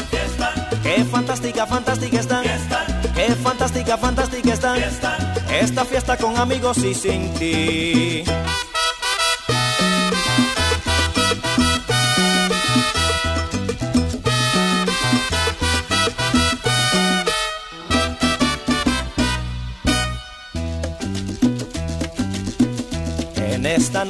fiesta, 0.10 0.54
Qué 0.84 1.06
fantástica, 1.06 1.66
fantástica 1.66 2.20
están. 2.20 2.44
Fiesta. 2.44 2.86
Qué 3.16 3.36
fantástica, 3.36 3.98
fantástica 3.98 4.54
están. 4.54 4.76
Fiesta. 4.78 5.18
Esta 5.50 5.86
fiesta 5.86 6.18
con 6.18 6.38
amigos 6.38 6.80
y 6.80 6.94
sin 6.94 7.34
ti. 7.36 8.24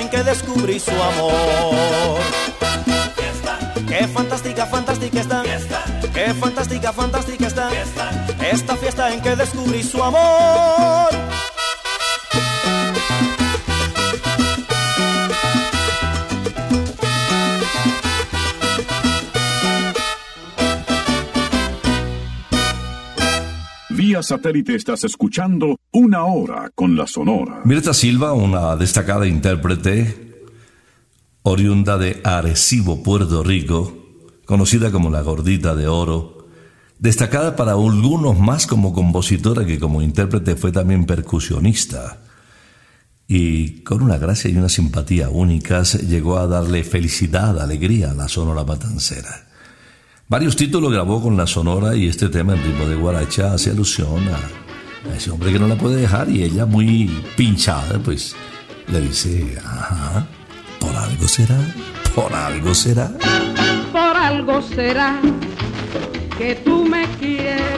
En 0.00 0.08
que 0.08 0.22
descubrí 0.22 0.80
su 0.80 0.90
amor. 0.90 2.20
Qué 3.88 4.08
fantástica, 4.08 4.66
fantástica 4.66 5.20
están. 5.20 5.44
Qué 6.12 6.34
fantástica, 6.34 6.92
fantástica 6.92 7.46
están. 7.46 7.72
Esta 8.40 8.76
fiesta 8.76 9.12
en 9.12 9.20
que 9.20 9.36
descubrí 9.36 9.82
su 9.82 10.02
amor. 10.02 11.10
Vía 23.90 24.22
satélite 24.22 24.74
estás 24.74 25.04
escuchando 25.04 25.76
Una 25.96 26.24
Hora 26.24 26.72
con 26.74 26.96
la 26.96 27.06
Sonora. 27.06 27.60
Mirta 27.64 27.94
Silva, 27.94 28.32
una 28.32 28.74
destacada 28.74 29.28
intérprete 29.28 30.42
oriunda 31.42 31.96
de 31.98 32.20
Arecibo, 32.24 33.00
Puerto 33.00 33.44
Rico, 33.44 33.96
conocida 34.44 34.90
como 34.90 35.08
la 35.08 35.22
Gordita 35.22 35.76
de 35.76 35.86
Oro, 35.86 36.48
destacada 36.98 37.54
para 37.54 37.74
algunos 37.74 38.36
más 38.36 38.66
como 38.66 38.92
compositora 38.92 39.64
que 39.64 39.78
como 39.78 40.02
intérprete 40.02 40.56
fue 40.56 40.72
también 40.72 41.06
percusionista. 41.06 42.18
Y 43.28 43.84
con 43.84 44.02
una 44.02 44.18
gracia 44.18 44.50
y 44.50 44.56
una 44.56 44.68
simpatía 44.68 45.28
únicas 45.28 45.94
llegó 45.94 46.38
a 46.38 46.48
darle 46.48 46.82
felicidad, 46.82 47.60
alegría 47.60 48.10
a 48.10 48.14
la 48.14 48.26
Sonora 48.26 48.64
Matancera. 48.64 49.46
Varios 50.26 50.56
títulos 50.56 50.92
grabó 50.92 51.22
con 51.22 51.36
la 51.36 51.46
Sonora 51.46 51.94
y 51.94 52.08
este 52.08 52.30
tema 52.30 52.54
en 52.54 52.64
ritmo 52.64 52.88
de 52.88 52.96
guaracha 52.96 53.54
hace 53.54 53.70
alusión 53.70 54.26
a, 54.26 54.63
a 55.10 55.16
ese 55.16 55.30
hombre 55.30 55.52
que 55.52 55.58
no 55.58 55.66
la 55.66 55.76
puede 55.76 55.96
dejar 55.96 56.28
y 56.28 56.42
ella 56.42 56.66
muy 56.66 57.06
pinchada 57.36 57.98
pues 57.98 58.34
le 58.88 59.00
dice, 59.00 59.58
ajá, 59.64 60.26
por 60.78 60.94
algo 60.94 61.26
será, 61.28 61.58
por 62.14 62.32
algo 62.32 62.74
será. 62.74 63.10
por 63.92 64.16
algo 64.16 64.62
será 64.62 65.18
que 66.38 66.54
tú 66.56 66.84
me 66.84 67.06
quieres, 67.18 67.68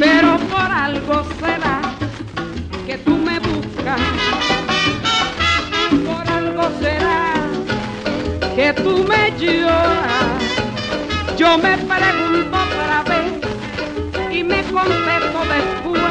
pero 0.00 0.38
por 0.50 0.70
algo 0.70 1.24
será 1.40 1.80
que 2.86 2.98
tú 2.98 3.16
me 3.16 3.38
buscas, 3.38 4.00
por 6.06 6.28
algo 6.28 6.70
será 6.80 7.34
que 8.56 8.72
tú 8.74 9.04
me 9.08 9.32
lloras. 9.38 10.42
Yo 11.36 11.58
me 11.58 11.76
pregunto 11.76 12.24
vez 12.56 12.93
me 14.44 14.62
contesto 14.64 15.40
después, 15.54 16.02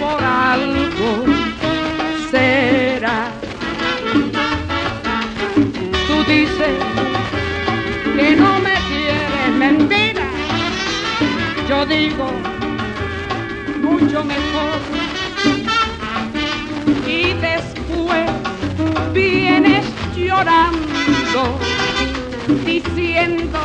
por 0.00 0.22
algo 0.22 1.24
será. 2.30 3.30
Tú 6.06 6.24
dices 6.26 6.76
que 8.16 8.36
no 8.36 8.58
me 8.60 8.74
quieres, 8.88 9.50
mentira. 9.56 10.26
Yo 11.68 11.86
digo 11.86 12.30
mucho 13.82 14.24
mejor. 14.24 14.78
Y 17.06 17.32
después 17.34 18.30
vienes 19.12 19.84
llorando, 20.14 21.58
diciendo, 22.64 23.58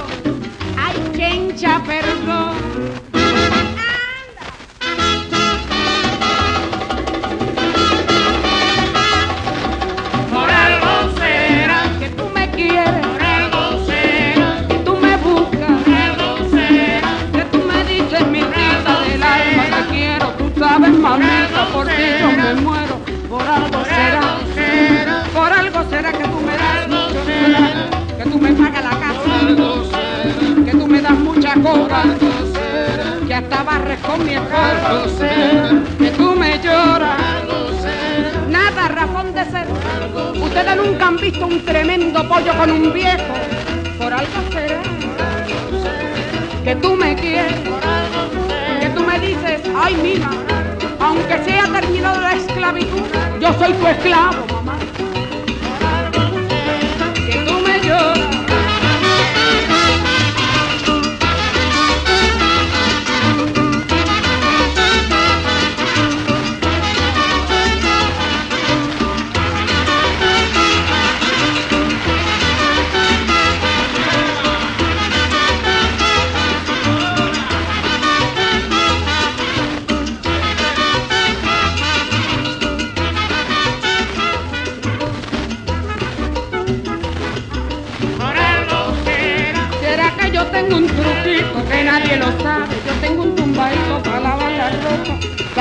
ay, 0.78 0.96
chencha, 1.16 1.82
perdón. 1.86 2.73
Que 33.28 33.34
hasta 33.34 33.64
barres 33.64 34.00
con 34.00 34.26
mi 34.26 34.34
esposo. 34.34 35.26
Que 36.00 36.12
tú 36.12 36.36
me 36.36 36.60
lloras. 36.60 37.20
Nada 38.50 38.88
razón 38.88 39.34
de 39.34 39.46
ser. 39.46 39.68
Ustedes 40.42 40.76
nunca 40.76 41.08
han 41.08 41.18
visto 41.18 41.46
un 41.46 41.64
tremendo 41.66 42.28
pollo 42.28 42.54
con 42.58 42.72
un 42.72 42.94
viejo. 42.94 43.34
Por 43.98 44.14
algo 44.14 44.52
será 44.52 44.82
que 46.64 46.76
tú 46.78 46.96
me 46.96 47.16
quieres. 47.16 47.54
Que 48.80 48.90
tú 48.90 49.04
me 49.04 49.20
dices, 49.20 49.62
ay 49.76 49.96
mija, 49.96 50.30
aunque 51.00 51.44
sea 51.44 51.64
terminado 51.72 52.22
la 52.22 52.34
esclavitud, 52.34 53.02
yo 53.40 53.54
soy 53.54 53.74
tu 53.74 53.88
esclavo, 53.88 54.46
mamá. 54.52 54.78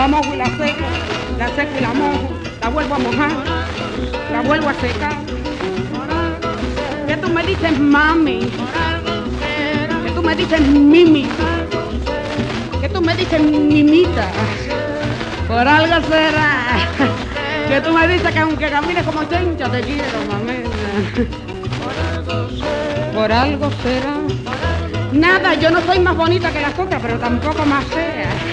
La 0.02 0.08
mojo 0.08 0.34
y 0.34 0.36
la 0.36 0.46
seco, 0.46 0.84
la 1.38 1.46
seco 1.50 1.70
y 1.78 1.80
la 1.80 1.92
mojo. 1.94 2.30
La 2.60 2.68
vuelvo 2.70 2.96
a 2.96 2.98
mojar, 2.98 3.30
la 4.32 4.40
vuelvo 4.40 4.68
a 4.70 4.74
secar. 4.74 5.12
Que 7.06 7.16
tú 7.18 7.28
me 7.28 7.44
dices 7.44 7.78
mami. 7.78 8.50
Que 10.04 10.10
tú 10.10 10.20
me 10.20 10.34
dices 10.34 10.60
mimi. 10.60 11.28
Que 12.80 12.88
tú 12.88 13.00
me 13.00 13.14
dices 13.14 13.40
mimita. 13.40 14.26
Por 15.46 15.68
algo 15.68 16.08
será. 16.08 16.78
Que 17.68 17.80
tú 17.80 17.92
me 17.92 18.08
dices 18.08 18.32
que 18.32 18.38
aunque 18.40 18.70
camines 18.70 19.04
como 19.04 19.22
chencha 19.22 19.70
te 19.70 19.82
quiero, 19.82 20.18
mamita. 20.28 20.68
Por 23.14 23.30
algo 23.30 23.70
será. 23.84 24.16
Nada, 25.12 25.54
yo 25.54 25.70
no 25.70 25.80
soy 25.82 26.00
más 26.00 26.16
bonita 26.16 26.50
que 26.50 26.60
las 26.60 26.76
otras, 26.76 27.00
pero 27.00 27.20
tampoco 27.20 27.64
más 27.66 27.84
fea. 27.84 28.51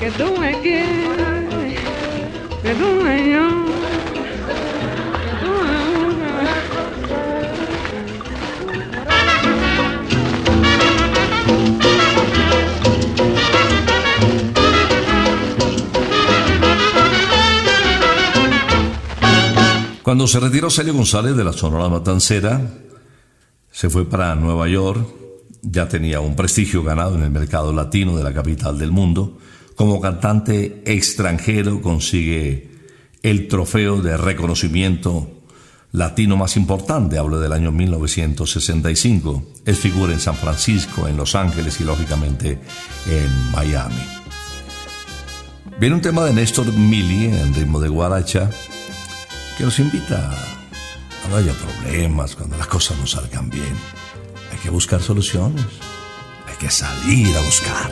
Que 0.00 0.10
tú 0.12 0.36
me 0.38 0.60
quieres, 0.60 1.80
que 2.62 2.74
tú 2.74 3.02
me 3.02 3.38
buscas. 3.38 3.68
Cuando 20.02 20.26
se 20.26 20.40
retiró 20.40 20.70
Celio 20.70 20.94
González 20.94 21.36
de 21.36 21.44
la 21.44 21.52
Sonora 21.52 21.90
Matancera, 21.90 22.62
se 23.70 23.90
fue 23.90 24.06
para 24.06 24.34
Nueva 24.34 24.66
York, 24.66 25.06
ya 25.62 25.88
tenía 25.88 26.20
un 26.20 26.36
prestigio 26.36 26.82
ganado 26.82 27.16
en 27.16 27.22
el 27.22 27.30
mercado 27.30 27.72
latino 27.72 28.16
de 28.16 28.24
la 28.24 28.32
capital 28.32 28.78
del 28.78 28.90
mundo. 28.90 29.38
Como 29.74 30.00
cantante 30.00 30.82
extranjero 30.86 31.80
consigue 31.80 32.70
el 33.22 33.48
trofeo 33.48 34.00
de 34.00 34.16
reconocimiento 34.16 35.30
latino 35.92 36.36
más 36.36 36.56
importante, 36.56 37.18
hablo 37.18 37.40
del 37.40 37.52
año 37.52 37.72
1965. 37.72 39.42
Es 39.64 39.78
figura 39.78 40.12
en 40.12 40.20
San 40.20 40.34
Francisco, 40.34 41.08
en 41.08 41.16
Los 41.16 41.34
Ángeles 41.34 41.80
y 41.80 41.84
lógicamente 41.84 42.58
en 43.08 43.50
Miami. 43.52 44.02
Viene 45.80 45.94
un 45.94 46.02
tema 46.02 46.24
de 46.24 46.32
Néstor 46.32 46.72
Mili 46.72 47.26
en 47.26 47.54
ritmo 47.54 47.80
de 47.80 47.88
guaracha 47.88 48.50
que 49.56 49.64
nos 49.64 49.78
invita 49.78 50.32
a 50.32 51.28
no 51.28 51.36
haya 51.36 51.52
problemas 51.52 52.34
cuando 52.34 52.56
las 52.56 52.66
cosas 52.66 52.98
no 52.98 53.06
salgan 53.06 53.50
bien. 53.50 53.97
Hay 54.58 54.64
que 54.64 54.70
buscar 54.70 55.00
soluciones, 55.00 55.64
hay 56.48 56.56
que 56.56 56.68
salir 56.68 57.36
a 57.36 57.40
buscar. 57.42 57.90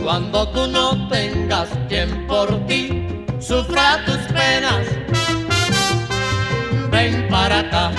Cuando 0.00 0.48
tú 0.50 0.68
no 0.68 1.08
tengas 1.08 1.68
quien 1.88 2.28
por 2.28 2.64
ti 2.68 3.08
sufra 3.40 4.04
tus 4.06 4.18
penas, 4.32 4.86
ven 6.92 7.26
para 7.28 7.58
acá, 7.58 7.90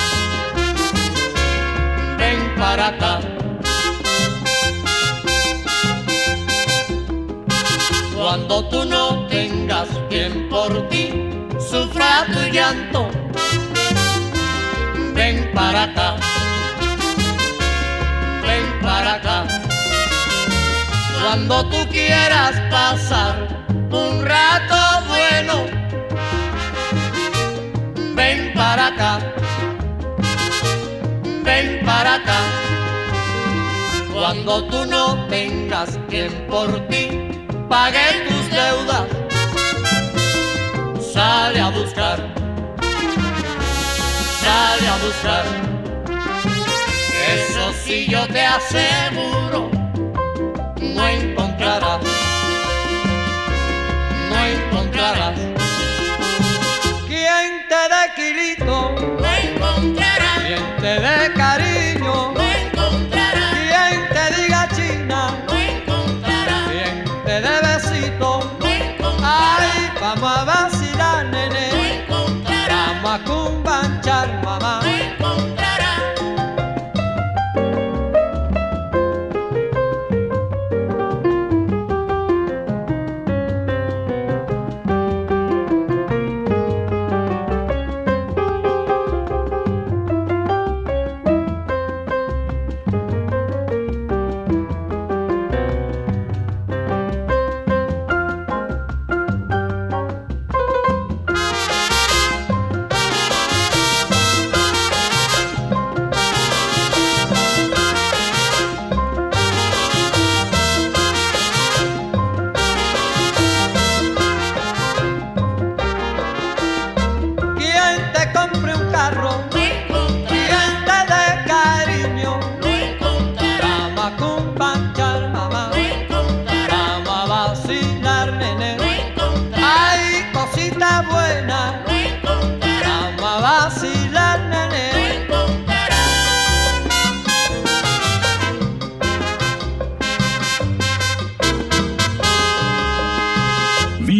ven 2.17 2.55
para 2.57 2.87
acá. 2.87 3.19
Cuando 8.15 8.69
tú 8.69 8.85
no 8.85 9.27
tengas 9.27 9.89
quien 10.09 10.47
por 10.47 10.87
ti 10.87 11.09
sufra 11.59 12.25
tu 12.27 12.39
llanto, 12.53 13.09
ven 15.13 15.51
para 15.53 15.83
acá, 15.83 16.15
Cuando 21.29 21.65
tú 21.65 21.89
quieras 21.89 22.53
pasar 22.71 23.49
un 23.91 24.25
rato 24.25 24.77
bueno, 25.09 25.65
ven 28.15 28.53
para 28.55 28.87
acá, 28.87 29.19
ven 31.43 31.85
para 31.85 32.13
acá. 32.15 32.39
Cuando 34.13 34.63
tú 34.67 34.85
no 34.85 35.27
tengas 35.27 35.99
quien 36.07 36.31
por 36.47 36.87
ti 36.87 37.29
pague 37.67 38.25
tus 38.29 38.49
deudas, 38.49 39.07
sale 41.13 41.59
a 41.59 41.69
buscar, 41.71 42.19
sale 44.39 44.87
a 44.87 44.97
buscar. 45.03 45.45
Eso 47.35 47.73
sí 47.83 48.07
yo 48.07 48.25
te 48.27 48.45
aseguro, 48.45 49.76
no 50.95 51.07
encontrarás, 51.07 52.01
no 54.29 54.45
encontrarás. 54.45 55.46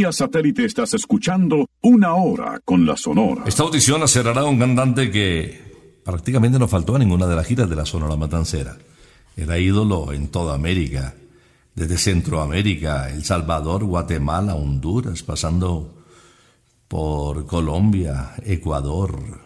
Vía 0.08 0.14
satélite 0.14 0.64
estás 0.64 0.94
escuchando 0.94 1.70
Una 1.82 2.14
Hora 2.14 2.62
con 2.64 2.86
la 2.86 2.96
Sonora. 2.96 3.44
Esta 3.46 3.64
audición 3.64 4.00
la 4.00 4.08
cerrará 4.08 4.46
un 4.46 4.58
cantante 4.58 5.12
que 5.12 6.00
prácticamente 6.06 6.58
no 6.58 6.70
faltó 6.70 6.96
a 6.96 7.00
ninguna 7.00 7.28
de 7.28 7.36
las 7.36 7.46
giras 7.46 7.70
de 7.70 7.76
la 7.76 7.86
Sonora 7.86 8.16
Matancera. 8.16 8.78
Era 9.36 9.60
ídolo 9.60 10.14
en 10.14 10.30
toda 10.30 10.56
América, 10.56 11.14
desde 11.76 11.98
Centroamérica, 11.98 13.10
El 13.10 13.26
Salvador, 13.26 13.84
Guatemala, 13.84 14.56
Honduras, 14.56 15.24
pasando 15.24 16.06
por 16.88 17.46
Colombia, 17.46 18.32
Ecuador, 18.46 19.42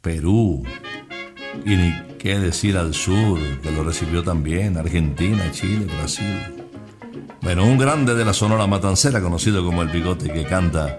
Perú, 0.00 0.62
y 1.64 1.70
ni 1.74 1.92
qué 2.20 2.38
decir 2.38 2.76
al 2.76 2.94
sur, 2.94 3.40
que 3.60 3.72
lo 3.72 3.82
recibió 3.82 4.22
también, 4.22 4.76
Argentina, 4.76 5.50
Chile, 5.50 5.86
Brasil. 5.86 6.57
Bueno, 7.40 7.64
un 7.64 7.78
grande 7.78 8.14
de 8.14 8.24
la 8.24 8.32
Sonora 8.32 8.66
Matancera, 8.66 9.20
conocido 9.20 9.64
como 9.64 9.82
El 9.82 9.88
Bigote, 9.88 10.30
que 10.30 10.44
canta, 10.44 10.98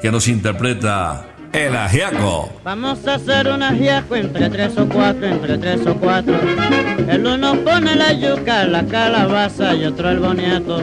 que 0.00 0.10
nos 0.10 0.28
interpreta 0.28 1.26
El 1.52 1.76
Ajiaco. 1.76 2.50
Vamos 2.64 3.06
a 3.06 3.14
hacer 3.14 3.48
un 3.48 3.62
ajiaco 3.62 4.16
entre 4.16 4.48
tres 4.50 4.78
o 4.78 4.88
cuatro, 4.88 5.26
entre 5.26 5.58
tres 5.58 5.86
o 5.86 5.94
cuatro. 5.96 6.34
El 7.08 7.26
uno 7.26 7.54
pone 7.64 7.96
la 7.96 8.12
yuca, 8.12 8.64
la 8.66 8.86
calabaza 8.86 9.74
y 9.74 9.84
otro 9.84 10.10
el 10.10 10.20
boniato. 10.20 10.82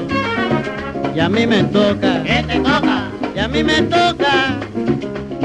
Y 1.16 1.20
a 1.20 1.30
mí 1.30 1.48
me 1.48 1.64
toca. 1.64 2.22
¿Qué 2.24 2.44
te 2.48 2.60
toca? 2.60 3.10
Y 3.36 3.40
a 3.40 3.48
mí 3.48 3.64
me 3.64 3.82
toca. 3.84 4.60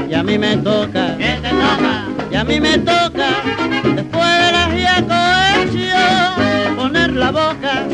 Y 0.09 0.13
a 0.13 0.23
mí 0.23 0.37
me 0.37 0.57
toca. 0.57 1.17
¿Qué 1.17 1.39
te 1.41 1.49
toca? 1.49 2.05
Y 2.31 2.35
a 2.35 2.43
mí 2.43 2.59
me 2.59 2.77
toca. 2.77 3.27
Después 3.95 4.37
del 4.45 4.55
ajiaco 4.55 5.13
hecho, 5.55 6.75
poner 6.75 7.13
la 7.13 7.31
boca. 7.31 7.85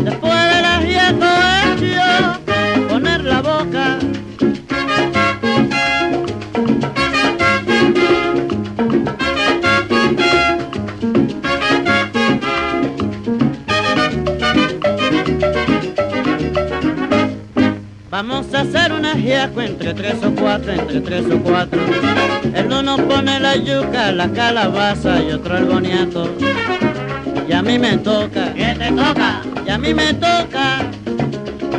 Después 0.00 0.54
del 0.54 0.57
poner 2.88 3.24
la 3.24 3.42
boca. 3.42 3.98
Vamos 18.10 18.52
a 18.52 18.60
hacer 18.62 18.92
un 18.92 19.04
ajiaco 19.04 19.60
entre 19.60 19.94
tres 19.94 20.16
o 20.24 20.34
cuatro, 20.34 20.72
entre 20.72 21.00
tres 21.00 21.24
o 21.30 21.38
cuatro. 21.40 21.80
El 22.52 22.72
uno 22.72 22.96
pone 22.96 23.38
la 23.38 23.54
yuca, 23.56 24.10
la 24.12 24.32
calabaza 24.32 25.22
y 25.22 25.30
otro 25.30 25.56
el 25.56 25.66
boniato. 25.66 26.28
Y 27.48 27.52
a 27.52 27.62
mí 27.62 27.78
me 27.78 27.96
toca. 27.96 28.52
¿Qué 28.52 28.74
te 28.78 28.92
toca? 28.92 29.42
Y 29.66 29.70
a 29.70 29.78
mí 29.78 29.94
me 29.94 30.12
toca. 30.12 30.80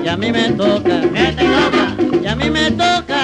Y 0.04 0.08
a 0.08 0.18
mí 0.18 0.32
me 0.32 0.50
toca. 0.50 1.02
¿Qué 1.02 1.34
te 1.38 1.46
toca? 1.46 2.20
Y 2.24 2.28
a 2.28 2.36
mí 2.36 2.50
me 2.50 2.72
toca. 2.72 3.20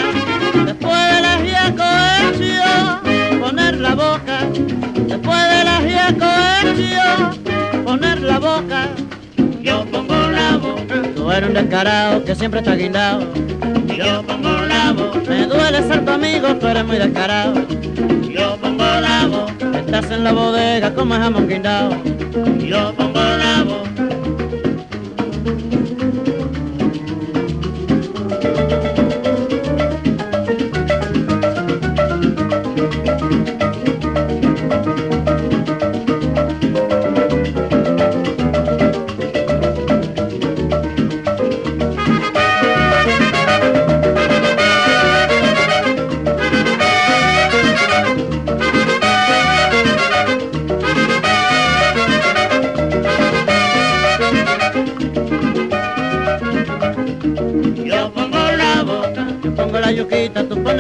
Después 0.64 1.16
del 1.16 1.26
ajiaco 1.26 1.84
hecho, 2.22 3.40
poner 3.42 3.78
la 3.80 3.96
boca. 3.96 4.38
Después 5.08 5.40
del 5.50 5.68
ajiaco 5.68 6.26
hecho, 6.62 7.84
poner 7.84 8.22
la 8.22 8.38
boca. 8.38 8.90
Yo 9.64 9.84
pongo 9.86 10.16
la 10.16 10.58
boca. 10.58 11.02
Tú 11.16 11.32
eres 11.32 11.50
un 11.50 11.56
descarado 11.56 12.24
que 12.24 12.36
siempre 12.36 12.60
está 12.60 12.76
guindado. 12.76 13.28
Yo 13.88 14.22
pongo 14.22 14.52
la 14.68 14.94
boca. 14.94 15.20
Me 15.28 15.48
duele 15.48 15.82
ser 15.82 16.06
tu 16.06 16.12
amigo, 16.12 16.56
tú 16.58 16.68
eres 16.68 16.86
muy 16.86 16.98
descarado. 17.00 17.66
Yo 18.30 18.56
pongo 18.58 18.84
la 18.84 19.26
boca. 19.26 19.55
Estás 19.96 20.12
en 20.12 20.26
la 20.26 20.34
bodega 20.34 20.94
como 20.94 21.16
jamón 21.16 21.48
la 21.48 23.45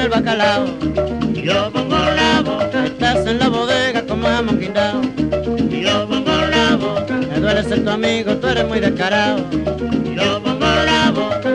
el 0.06 0.12
bacalao. 0.12 0.66
Yo 1.34 1.72
pongo 1.72 1.97
la 1.97 2.41
boca, 2.41 2.86
estás 2.86 3.26
en 3.26 3.39
la 3.39 3.49
bodega 3.49 4.06
como 4.06 4.28
jamón 4.28 4.60
guindao. 4.60 5.01
Yo 5.01 6.08
pongo 6.08 6.32
la 6.32 6.76
boca, 6.76 7.14
me 7.14 7.39
duele 7.39 7.64
ser 7.64 7.84
tu 7.84 7.89
amigo, 7.89 8.36
tú 8.38 8.47
eres 8.47 8.68
muy 8.68 8.80
descarado. 8.80 9.43
Yo 10.16 10.41
pongo 10.43 10.66
la 10.91 11.12
boca. 11.12 11.51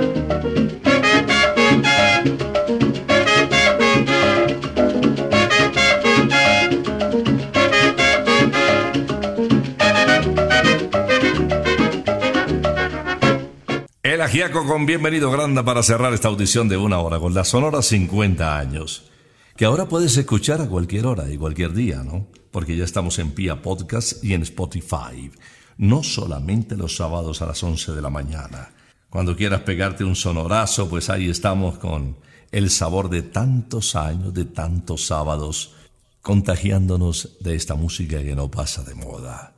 El 14.30 14.44
ajiaco 14.44 14.64
con 14.64 14.86
bienvenido 14.86 15.28
Granda 15.28 15.64
para 15.64 15.82
cerrar 15.82 16.14
esta 16.14 16.28
audición 16.28 16.68
de 16.68 16.76
una 16.76 17.00
hora 17.00 17.18
con 17.18 17.34
la 17.34 17.44
Sonora 17.44 17.82
50 17.82 18.58
años. 18.58 19.10
Que 19.56 19.64
ahora 19.64 19.88
puedes 19.88 20.16
escuchar 20.16 20.60
a 20.60 20.68
cualquier 20.68 21.06
hora 21.06 21.28
y 21.28 21.36
cualquier 21.36 21.72
día, 21.72 22.04
¿no? 22.04 22.28
Porque 22.52 22.76
ya 22.76 22.84
estamos 22.84 23.18
en 23.18 23.32
Pia 23.32 23.60
Podcast 23.60 24.22
y 24.22 24.34
en 24.34 24.42
Spotify. 24.42 25.32
No 25.78 26.04
solamente 26.04 26.76
los 26.76 26.94
sábados 26.94 27.42
a 27.42 27.46
las 27.46 27.60
11 27.60 27.90
de 27.90 28.00
la 28.00 28.08
mañana. 28.08 28.70
Cuando 29.08 29.34
quieras 29.34 29.62
pegarte 29.62 30.04
un 30.04 30.14
sonorazo, 30.14 30.88
pues 30.88 31.10
ahí 31.10 31.28
estamos 31.28 31.78
con 31.78 32.16
el 32.52 32.70
sabor 32.70 33.10
de 33.10 33.22
tantos 33.22 33.96
años, 33.96 34.32
de 34.32 34.44
tantos 34.44 35.06
sábados, 35.06 35.74
contagiándonos 36.22 37.36
de 37.40 37.56
esta 37.56 37.74
música 37.74 38.22
que 38.22 38.36
no 38.36 38.48
pasa 38.48 38.84
de 38.84 38.94
moda. 38.94 39.54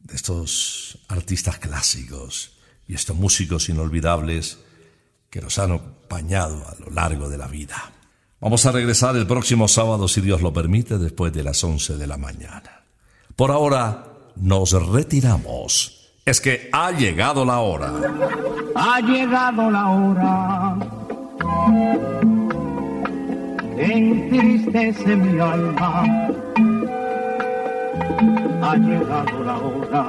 De 0.00 0.16
estos 0.16 0.98
artistas 1.06 1.60
clásicos 1.60 2.56
y 2.90 2.94
estos 2.94 3.16
músicos 3.16 3.68
inolvidables 3.68 4.58
que 5.30 5.40
nos 5.40 5.60
han 5.60 5.70
acompañado 5.70 6.56
a 6.66 6.74
lo 6.84 6.90
largo 6.90 7.28
de 7.28 7.38
la 7.38 7.46
vida. 7.46 7.92
Vamos 8.40 8.66
a 8.66 8.72
regresar 8.72 9.14
el 9.14 9.28
próximo 9.28 9.68
sábado, 9.68 10.08
si 10.08 10.20
Dios 10.20 10.42
lo 10.42 10.52
permite, 10.52 10.98
después 10.98 11.32
de 11.32 11.44
las 11.44 11.62
11 11.62 11.98
de 11.98 12.06
la 12.08 12.16
mañana. 12.16 12.82
Por 13.36 13.52
ahora, 13.52 14.06
nos 14.34 14.72
retiramos. 14.72 16.10
Es 16.24 16.40
que 16.40 16.68
ha 16.72 16.90
llegado 16.90 17.44
la 17.44 17.60
hora. 17.60 17.92
Ha 18.74 19.00
llegado 19.00 19.70
la 19.70 19.88
hora 19.88 20.76
entristece 23.78 25.14
mi 25.14 25.38
alma. 25.38 26.04
Ha 28.62 28.76
llegado 28.76 29.44
la 29.44 29.58
hora 29.58 30.08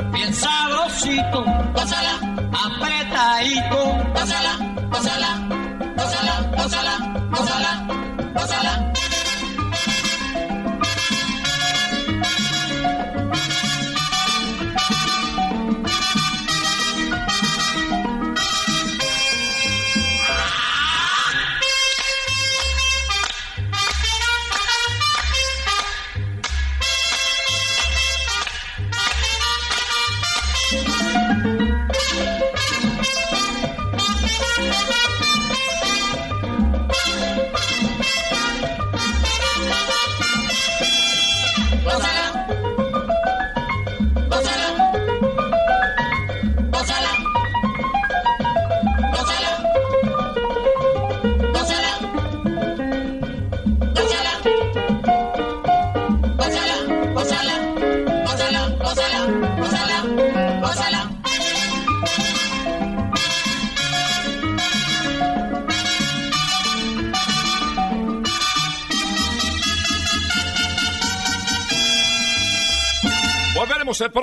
apretadito, 1.11 1.43
pásala 1.73 2.19
apretadito. 2.53 3.80